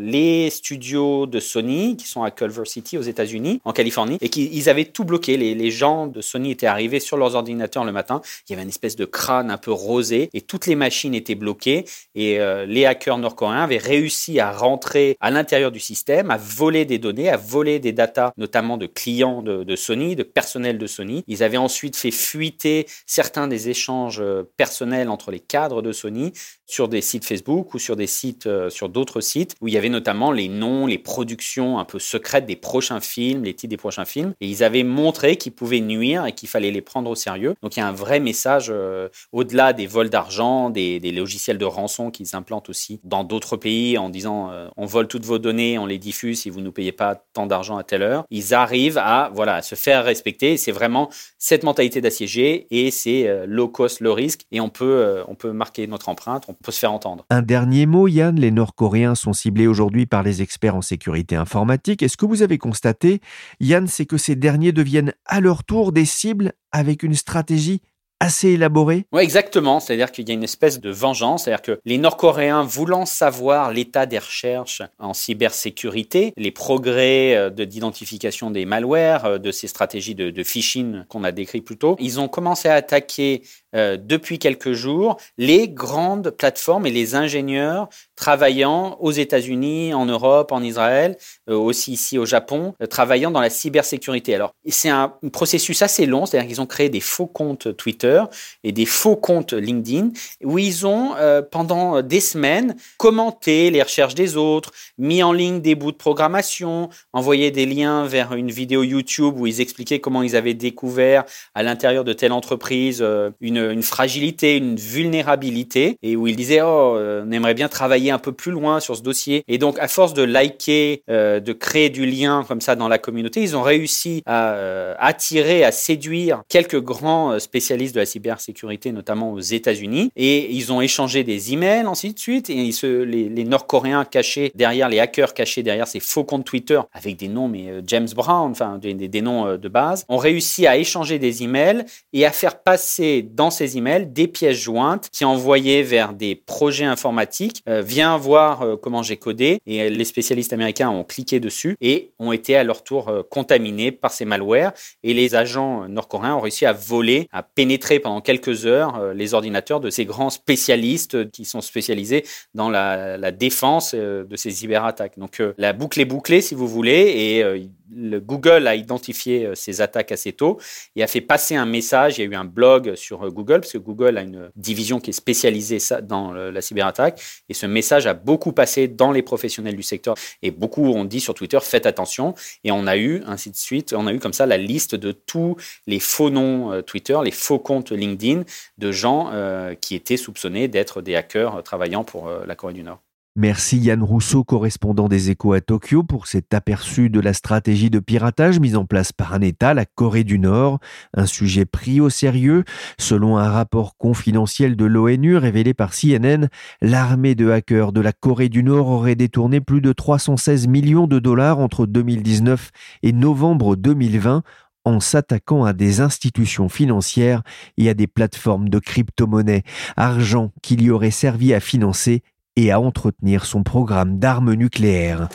les 0.00 0.50
studios 0.50 1.26
de 1.26 1.40
Sony, 1.40 1.96
qui 1.96 2.06
sont 2.06 2.22
Culver 2.30 2.64
City 2.64 2.98
aux 2.98 3.02
États-Unis, 3.02 3.60
en 3.64 3.72
Californie, 3.72 4.18
et 4.20 4.28
qu'ils 4.28 4.68
avaient 4.68 4.84
tout 4.84 5.04
bloqué. 5.04 5.36
Les, 5.36 5.68
gens 5.70 6.06
de 6.06 6.22
Sony 6.22 6.50
étaient 6.50 6.66
arrivés 6.66 6.98
sur 6.98 7.16
leurs 7.18 7.34
ordinateurs 7.34 7.84
le 7.84 7.92
matin. 7.92 8.22
Il 8.48 8.52
y 8.52 8.54
avait 8.54 8.62
une 8.62 8.70
espèce 8.70 8.96
de 8.96 9.04
crâne 9.04 9.50
un 9.50 9.58
peu 9.58 9.70
rosé 9.70 10.30
et 10.32 10.40
toutes 10.40 10.66
les 10.66 10.76
machines 10.76 11.14
étaient 11.14 11.34
bloquées. 11.34 11.84
Et 12.14 12.40
euh, 12.40 12.64
les 12.64 12.86
hackers 12.86 13.18
nord-coréens 13.18 13.64
avaient 13.64 13.76
réussi 13.76 14.40
à 14.40 14.50
rentrer 14.50 15.16
à 15.20 15.30
l'intérieur 15.30 15.70
du 15.70 15.80
système, 15.80 16.30
à 16.30 16.38
voler 16.38 16.84
des 16.86 16.98
données, 16.98 17.28
à 17.28 17.36
voler 17.36 17.78
des 17.80 17.92
datas, 17.92 18.32
notamment 18.38 18.78
de 18.78 18.86
clients 18.86 19.42
de, 19.42 19.62
de 19.62 19.76
Sony, 19.76 20.16
de 20.16 20.22
personnel 20.22 20.78
de 20.78 20.86
Sony. 20.86 21.22
Ils 21.26 21.42
avaient 21.42 21.58
ensuite 21.58 21.96
fait 21.96 22.10
fuiter 22.10 22.86
certains 23.06 23.46
des 23.46 23.68
échanges 23.68 24.20
euh, 24.20 24.42
personnels 24.56 25.10
entre 25.10 25.30
les 25.30 25.40
cadres 25.40 25.82
de 25.82 25.92
Sony 25.92 26.32
sur 26.68 26.86
des 26.88 27.00
sites 27.00 27.24
Facebook 27.24 27.74
ou 27.74 27.78
sur 27.78 27.96
des 27.96 28.06
sites, 28.06 28.46
euh, 28.46 28.68
sur 28.70 28.88
d'autres 28.90 29.20
sites 29.20 29.56
où 29.60 29.68
il 29.68 29.74
y 29.74 29.78
avait 29.78 29.88
notamment 29.88 30.30
les 30.30 30.48
noms, 30.48 30.86
les 30.86 30.98
productions 30.98 31.78
un 31.78 31.84
peu 31.84 31.98
secrètes 31.98 32.44
des 32.44 32.56
prochains 32.56 33.00
films, 33.00 33.42
les 33.42 33.54
titres 33.54 33.70
des 33.70 33.78
prochains 33.78 34.04
films. 34.04 34.34
Et 34.40 34.46
ils 34.46 34.62
avaient 34.62 34.84
montré 34.84 35.36
qu'ils 35.36 35.52
pouvaient 35.52 35.80
nuire 35.80 36.26
et 36.26 36.32
qu'il 36.32 36.48
fallait 36.48 36.70
les 36.70 36.82
prendre 36.82 37.10
au 37.10 37.14
sérieux. 37.14 37.54
Donc 37.62 37.76
il 37.76 37.80
y 37.80 37.82
a 37.82 37.88
un 37.88 37.92
vrai 37.92 38.20
message 38.20 38.66
euh, 38.68 39.08
au-delà 39.32 39.72
des 39.72 39.86
vols 39.86 40.10
d'argent, 40.10 40.68
des, 40.68 41.00
des 41.00 41.10
logiciels 41.10 41.56
de 41.56 41.64
rançon 41.64 42.10
qu'ils 42.10 42.36
implantent 42.36 42.68
aussi 42.68 43.00
dans 43.02 43.24
d'autres 43.24 43.56
pays 43.56 43.96
en 43.96 44.10
disant 44.10 44.50
euh, 44.52 44.68
on 44.76 44.84
vole 44.84 45.08
toutes 45.08 45.24
vos 45.24 45.38
données, 45.38 45.78
on 45.78 45.86
les 45.86 45.98
diffuse 45.98 46.42
si 46.42 46.50
vous 46.50 46.60
ne 46.60 46.70
payez 46.70 46.92
pas 46.92 47.14
tant 47.32 47.46
d'argent 47.46 47.78
à 47.78 47.84
telle 47.84 48.02
heure. 48.02 48.24
Ils 48.30 48.52
arrivent 48.52 48.98
à 48.98 49.30
voilà 49.34 49.54
à 49.54 49.62
se 49.62 49.74
faire 49.74 50.04
respecter. 50.04 50.58
C'est 50.58 50.72
vraiment 50.72 51.08
cette 51.38 51.62
mentalité 51.62 52.02
d'assiégé 52.02 52.66
et 52.70 52.90
c'est 52.90 53.46
low 53.46 53.68
cost, 53.68 54.00
low 54.00 54.12
risk 54.12 54.42
et 54.52 54.60
on 54.60 54.68
peut 54.68 55.24
on 55.28 55.34
peut 55.34 55.52
marquer 55.52 55.86
notre 55.86 56.10
empreinte, 56.10 56.44
peut 56.62 56.72
se 56.72 56.78
faire 56.78 56.92
entendre. 56.92 57.24
Un 57.30 57.42
dernier 57.42 57.86
mot, 57.86 58.08
Yann, 58.08 58.38
les 58.38 58.50
Nord-Coréens 58.50 59.14
sont 59.14 59.32
ciblés 59.32 59.66
aujourd'hui 59.66 60.06
par 60.06 60.22
les 60.22 60.42
experts 60.42 60.76
en 60.76 60.82
sécurité 60.82 61.36
informatique. 61.36 62.02
Et 62.02 62.08
ce 62.08 62.16
que 62.16 62.26
vous 62.26 62.42
avez 62.42 62.58
constaté, 62.58 63.20
Yann, 63.60 63.86
c'est 63.86 64.06
que 64.06 64.16
ces 64.16 64.36
derniers 64.36 64.72
deviennent 64.72 65.12
à 65.26 65.40
leur 65.40 65.64
tour 65.64 65.92
des 65.92 66.04
cibles 66.04 66.52
avec 66.72 67.02
une 67.02 67.14
stratégie 67.14 67.80
assez 68.20 68.48
élaborée? 68.48 69.06
Oui, 69.12 69.22
exactement. 69.22 69.78
C'est-à-dire 69.78 70.10
qu'il 70.10 70.28
y 70.28 70.32
a 70.32 70.34
une 70.34 70.42
espèce 70.42 70.80
de 70.80 70.90
vengeance. 70.90 71.44
C'est-à-dire 71.44 71.62
que 71.62 71.80
les 71.84 71.98
Nord-Coréens, 71.98 72.64
voulant 72.64 73.06
savoir 73.06 73.72
l'état 73.72 74.06
des 74.06 74.18
recherches 74.18 74.82
en 74.98 75.14
cybersécurité, 75.14 76.32
les 76.36 76.50
progrès 76.50 77.36
euh, 77.36 77.50
de- 77.50 77.64
d'identification 77.64 78.50
des 78.50 78.64
malwares, 78.64 79.24
euh, 79.24 79.38
de 79.38 79.52
ces 79.52 79.68
stratégies 79.68 80.16
de, 80.16 80.30
de 80.30 80.42
phishing 80.42 81.04
qu'on 81.08 81.22
a 81.22 81.30
décrit 81.30 81.60
plus 81.60 81.76
tôt, 81.76 81.96
ils 82.00 82.18
ont 82.18 82.26
commencé 82.26 82.68
à 82.68 82.74
attaquer 82.74 83.42
euh, 83.78 83.96
depuis 83.96 84.38
quelques 84.38 84.72
jours 84.72 85.18
les 85.36 85.68
grandes 85.68 86.30
plateformes 86.30 86.86
et 86.86 86.90
les 86.90 87.14
ingénieurs 87.14 87.88
travaillant 88.16 88.96
aux 89.00 89.12
États-Unis, 89.12 89.94
en 89.94 90.04
Europe, 90.04 90.50
en 90.50 90.62
Israël, 90.62 91.16
euh, 91.48 91.54
aussi 91.54 91.92
ici 91.92 92.18
au 92.18 92.26
Japon, 92.26 92.74
euh, 92.82 92.86
travaillant 92.86 93.30
dans 93.30 93.40
la 93.40 93.50
cybersécurité. 93.50 94.34
Alors, 94.34 94.52
c'est 94.66 94.88
un 94.88 95.14
processus 95.32 95.80
assez 95.82 96.06
long, 96.06 96.26
c'est-à-dire 96.26 96.48
qu'ils 96.48 96.60
ont 96.60 96.66
créé 96.66 96.88
des 96.88 97.00
faux 97.00 97.26
comptes 97.26 97.76
Twitter 97.76 98.22
et 98.64 98.72
des 98.72 98.86
faux 98.86 99.16
comptes 99.16 99.52
LinkedIn 99.52 100.10
où 100.42 100.58
ils 100.58 100.86
ont, 100.86 101.14
pendant 101.50 102.02
des 102.02 102.20
semaines, 102.20 102.76
commenté 102.96 103.70
les 103.70 103.82
recherches 103.82 104.14
des 104.14 104.36
autres, 104.36 104.72
mis 104.98 105.22
en 105.22 105.32
ligne 105.32 105.60
des 105.60 105.74
bouts 105.74 105.92
de 105.92 105.96
programmation, 105.96 106.88
envoyé 107.12 107.50
des 107.50 107.66
liens 107.66 108.04
vers 108.06 108.32
une 108.34 108.50
vidéo 108.50 108.82
YouTube 108.82 109.34
où 109.38 109.46
ils 109.46 109.60
expliquaient 109.60 110.00
comment 110.00 110.22
ils 110.22 110.36
avaient 110.36 110.54
découvert 110.54 111.24
à 111.54 111.62
l'intérieur 111.62 112.04
de 112.04 112.12
telle 112.12 112.32
entreprise 112.32 113.04
une, 113.40 113.67
une 113.72 113.82
fragilité, 113.82 114.56
une 114.56 114.76
vulnérabilité, 114.76 115.96
et 116.02 116.16
où 116.16 116.26
ils 116.26 116.36
disaient, 116.36 116.62
oh, 116.62 116.96
euh, 116.96 117.24
on 117.26 117.32
aimerait 117.32 117.54
bien 117.54 117.68
travailler 117.68 118.10
un 118.10 118.18
peu 118.18 118.32
plus 118.32 118.52
loin 118.52 118.80
sur 118.80 118.96
ce 118.96 119.02
dossier. 119.02 119.44
Et 119.48 119.58
donc, 119.58 119.78
à 119.78 119.88
force 119.88 120.14
de 120.14 120.22
liker, 120.22 121.02
euh, 121.10 121.40
de 121.40 121.52
créer 121.52 121.90
du 121.90 122.06
lien 122.06 122.44
comme 122.46 122.60
ça 122.60 122.76
dans 122.76 122.88
la 122.88 122.98
communauté, 122.98 123.42
ils 123.42 123.56
ont 123.56 123.62
réussi 123.62 124.22
à 124.26 124.52
euh, 124.52 124.94
attirer, 124.98 125.64
à 125.64 125.72
séduire 125.72 126.42
quelques 126.48 126.80
grands 126.80 127.32
euh, 127.32 127.38
spécialistes 127.38 127.94
de 127.94 128.00
la 128.00 128.06
cybersécurité, 128.06 128.92
notamment 128.92 129.32
aux 129.32 129.40
États-Unis, 129.40 130.10
et 130.16 130.50
ils 130.52 130.72
ont 130.72 130.80
échangé 130.80 131.24
des 131.24 131.52
emails 131.52 131.86
ainsi 131.86 132.12
de 132.12 132.18
suite, 132.18 132.50
et 132.50 132.70
les, 132.82 133.44
Nord-Coréens 133.44 134.04
cachés 134.04 134.52
derrière, 134.54 134.88
les 134.88 135.00
hackers 135.00 135.32
cachés 135.34 135.62
derrière 135.62 135.88
ces 135.88 136.00
faux 136.00 136.24
comptes 136.24 136.44
Twitter 136.44 136.80
avec 136.92 137.16
des 137.16 137.28
noms, 137.28 137.48
mais 137.48 137.68
euh, 137.68 137.82
James 137.86 138.08
Brown, 138.14 138.50
enfin 138.50 138.78
des, 138.78 138.94
des- 138.94 139.22
noms 139.22 139.46
euh, 139.46 139.56
de 139.56 139.68
base, 139.68 140.04
ont 140.08 140.16
réussi 140.16 140.66
à 140.66 140.76
échanger 140.76 141.18
des 141.18 141.42
emails 141.42 141.84
et 142.12 142.26
à 142.26 142.30
faire 142.30 142.60
passer 142.62 143.22
dans 143.22 143.47
ces 143.50 143.76
emails 143.76 144.06
des 144.06 144.28
pièces 144.28 144.58
jointes 144.58 145.08
qui 145.12 145.24
envoyaient 145.24 145.82
vers 145.82 146.12
des 146.12 146.34
projets 146.34 146.84
informatiques. 146.84 147.62
Euh, 147.68 147.82
viens 147.82 148.16
voir 148.16 148.62
euh, 148.62 148.76
comment 148.76 149.02
j'ai 149.02 149.16
codé. 149.16 149.58
Et 149.66 149.90
les 149.90 150.04
spécialistes 150.04 150.52
américains 150.52 150.90
ont 150.90 151.04
cliqué 151.04 151.40
dessus 151.40 151.76
et 151.80 152.12
ont 152.18 152.32
été 152.32 152.56
à 152.56 152.64
leur 152.64 152.84
tour 152.84 153.08
euh, 153.08 153.22
contaminés 153.22 153.92
par 153.92 154.12
ces 154.12 154.24
malwares. 154.24 154.72
Et 155.02 155.14
les 155.14 155.34
agents 155.34 155.84
euh, 155.84 155.88
nord-coréens 155.88 156.34
ont 156.34 156.40
réussi 156.40 156.66
à 156.66 156.72
voler, 156.72 157.28
à 157.32 157.42
pénétrer 157.42 158.00
pendant 158.00 158.20
quelques 158.20 158.66
heures 158.66 159.12
les 159.14 159.34
ordinateurs 159.34 159.80
de 159.80 159.90
ces 159.90 160.04
grands 160.04 160.30
spécialistes 160.30 161.30
qui 161.30 161.44
sont 161.44 161.60
spécialisés 161.60 162.24
dans 162.54 162.70
la, 162.70 163.16
la 163.16 163.30
défense 163.30 163.94
de 163.94 164.36
ces 164.36 164.50
cyberattaques. 164.50 165.18
Donc 165.18 165.42
la 165.56 165.72
boucle 165.72 166.00
est 166.00 166.04
bouclée, 166.04 166.40
si 166.40 166.54
vous 166.54 166.68
voulez, 166.68 167.12
et 167.16 167.68
le 167.94 168.20
Google 168.20 168.66
a 168.66 168.74
identifié 168.74 169.46
euh, 169.46 169.54
ces 169.54 169.80
attaques 169.80 170.12
assez 170.12 170.32
tôt 170.32 170.58
et 170.96 171.02
a 171.02 171.06
fait 171.06 171.20
passer 171.20 171.56
un 171.56 171.66
message. 171.66 172.18
Il 172.18 172.22
y 172.22 172.26
a 172.26 172.30
eu 172.30 172.34
un 172.34 172.44
blog 172.44 172.94
sur 172.94 173.24
euh, 173.24 173.30
Google, 173.30 173.60
parce 173.60 173.72
que 173.72 173.78
Google 173.78 174.18
a 174.18 174.22
une 174.22 174.50
division 174.56 175.00
qui 175.00 175.10
est 175.10 175.14
spécialisée 175.14 175.78
dans 176.02 176.32
la 176.32 176.60
cyberattaque. 176.60 177.20
Et 177.48 177.54
ce 177.54 177.66
message 177.66 178.06
a 178.06 178.14
beaucoup 178.14 178.52
passé 178.52 178.88
dans 178.88 179.12
les 179.12 179.22
professionnels 179.22 179.76
du 179.76 179.82
secteur. 179.82 180.14
Et 180.42 180.50
beaucoup 180.50 180.86
ont 180.86 181.04
dit 181.04 181.20
sur 181.20 181.34
Twitter, 181.34 181.58
faites 181.62 181.86
attention. 181.86 182.34
Et 182.64 182.72
on 182.72 182.86
a 182.86 182.96
eu, 182.96 183.22
ainsi 183.26 183.50
de 183.50 183.56
suite, 183.56 183.94
on 183.96 184.06
a 184.06 184.12
eu 184.12 184.18
comme 184.18 184.32
ça 184.32 184.46
la 184.46 184.58
liste 184.58 184.94
de 184.94 185.12
tous 185.12 185.56
les 185.86 186.00
faux 186.00 186.30
noms 186.30 186.72
euh, 186.72 186.82
Twitter, 186.82 187.18
les 187.24 187.30
faux 187.30 187.58
comptes 187.58 187.92
LinkedIn 187.92 188.44
de 188.78 188.92
gens 188.92 189.30
euh, 189.32 189.74
qui 189.74 189.94
étaient 189.94 190.16
soupçonnés 190.16 190.68
d'être 190.68 191.02
des 191.02 191.14
hackers 191.14 191.56
euh, 191.56 191.62
travaillant 191.62 192.04
pour 192.04 192.28
euh, 192.28 192.44
la 192.46 192.54
Corée 192.54 192.74
du 192.74 192.82
Nord. 192.82 193.00
Merci 193.40 193.78
Yann 193.78 194.02
Rousseau, 194.02 194.42
correspondant 194.42 195.06
des 195.06 195.30
échos 195.30 195.52
à 195.52 195.60
Tokyo, 195.60 196.02
pour 196.02 196.26
cet 196.26 196.52
aperçu 196.54 197.08
de 197.08 197.20
la 197.20 197.32
stratégie 197.32 197.88
de 197.88 198.00
piratage 198.00 198.58
mise 198.58 198.74
en 198.74 198.84
place 198.84 199.12
par 199.12 199.32
un 199.32 199.40
État, 199.42 199.74
la 199.74 199.84
Corée 199.84 200.24
du 200.24 200.40
Nord, 200.40 200.80
un 201.14 201.24
sujet 201.24 201.64
pris 201.64 202.00
au 202.00 202.10
sérieux. 202.10 202.64
Selon 202.98 203.38
un 203.38 203.48
rapport 203.48 203.96
confidentiel 203.96 204.74
de 204.74 204.84
l'ONU 204.86 205.36
révélé 205.36 205.72
par 205.72 205.92
CNN, 205.92 206.48
l'armée 206.82 207.36
de 207.36 207.48
hackers 207.48 207.92
de 207.92 208.00
la 208.00 208.12
Corée 208.12 208.48
du 208.48 208.64
Nord 208.64 208.88
aurait 208.88 209.14
détourné 209.14 209.60
plus 209.60 209.80
de 209.80 209.92
316 209.92 210.66
millions 210.66 211.06
de 211.06 211.20
dollars 211.20 211.60
entre 211.60 211.86
2019 211.86 212.72
et 213.04 213.12
novembre 213.12 213.76
2020 213.76 214.42
en 214.84 214.98
s'attaquant 214.98 215.64
à 215.64 215.74
des 215.74 216.00
institutions 216.00 216.68
financières 216.68 217.42
et 217.76 217.88
à 217.88 217.94
des 217.94 218.08
plateformes 218.08 218.68
de 218.68 218.80
crypto-monnaies, 218.80 219.62
argent 219.96 220.50
qui 220.60 220.74
lui 220.74 220.90
aurait 220.90 221.12
servi 221.12 221.54
à 221.54 221.60
financer 221.60 222.24
et 222.58 222.72
à 222.72 222.80
entretenir 222.80 223.44
son 223.44 223.62
programme 223.62 224.18
d'armes 224.18 224.54
nucléaires. 224.54 225.28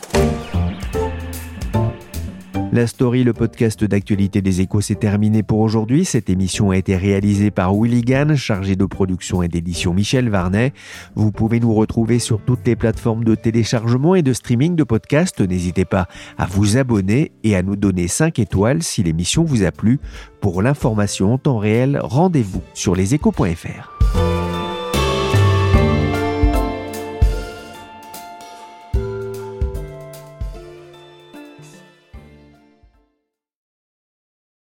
La 2.74 2.86
story, 2.86 3.24
le 3.24 3.32
podcast 3.32 3.82
d'actualité 3.86 4.42
des 4.42 4.60
échos, 4.60 4.82
c'est 4.82 4.96
terminé 4.96 5.42
pour 5.42 5.60
aujourd'hui. 5.60 6.04
Cette 6.04 6.30
émission 6.30 6.72
a 6.72 6.78
été 6.78 6.98
réalisée 6.98 7.50
par 7.50 7.74
Willy 7.74 8.02
Gann, 8.02 8.36
chargé 8.36 8.76
de 8.76 8.84
production 8.84 9.42
et 9.42 9.48
d'édition 9.48 9.94
Michel 9.94 10.28
Varnet. 10.28 10.74
Vous 11.16 11.32
pouvez 11.32 11.62
nous 11.62 11.74
retrouver 11.74 12.20
sur 12.20 12.42
toutes 12.42 12.68
les 12.68 12.76
plateformes 12.76 13.24
de 13.24 13.36
téléchargement 13.36 14.16
et 14.16 14.22
de 14.22 14.34
streaming 14.34 14.76
de 14.76 14.84
podcasts. 14.84 15.40
N'hésitez 15.40 15.86
pas 15.86 16.08
à 16.38 16.46
vous 16.46 16.76
abonner 16.76 17.32
et 17.46 17.56
à 17.56 17.62
nous 17.62 17.78
donner 17.78 18.10
5 18.10 18.38
étoiles 18.40 18.84
si 18.84 19.02
l'émission 19.02 19.46
vous 19.46 19.64
a 19.64 19.72
plu. 19.72 20.00
Pour 20.42 20.62
l'information 20.62 21.34
en 21.34 21.38
temps 21.38 21.60
réel, 21.60 22.00
rendez-vous 22.02 22.64
sur 22.74 22.96
leséchos.fr. 22.96 24.43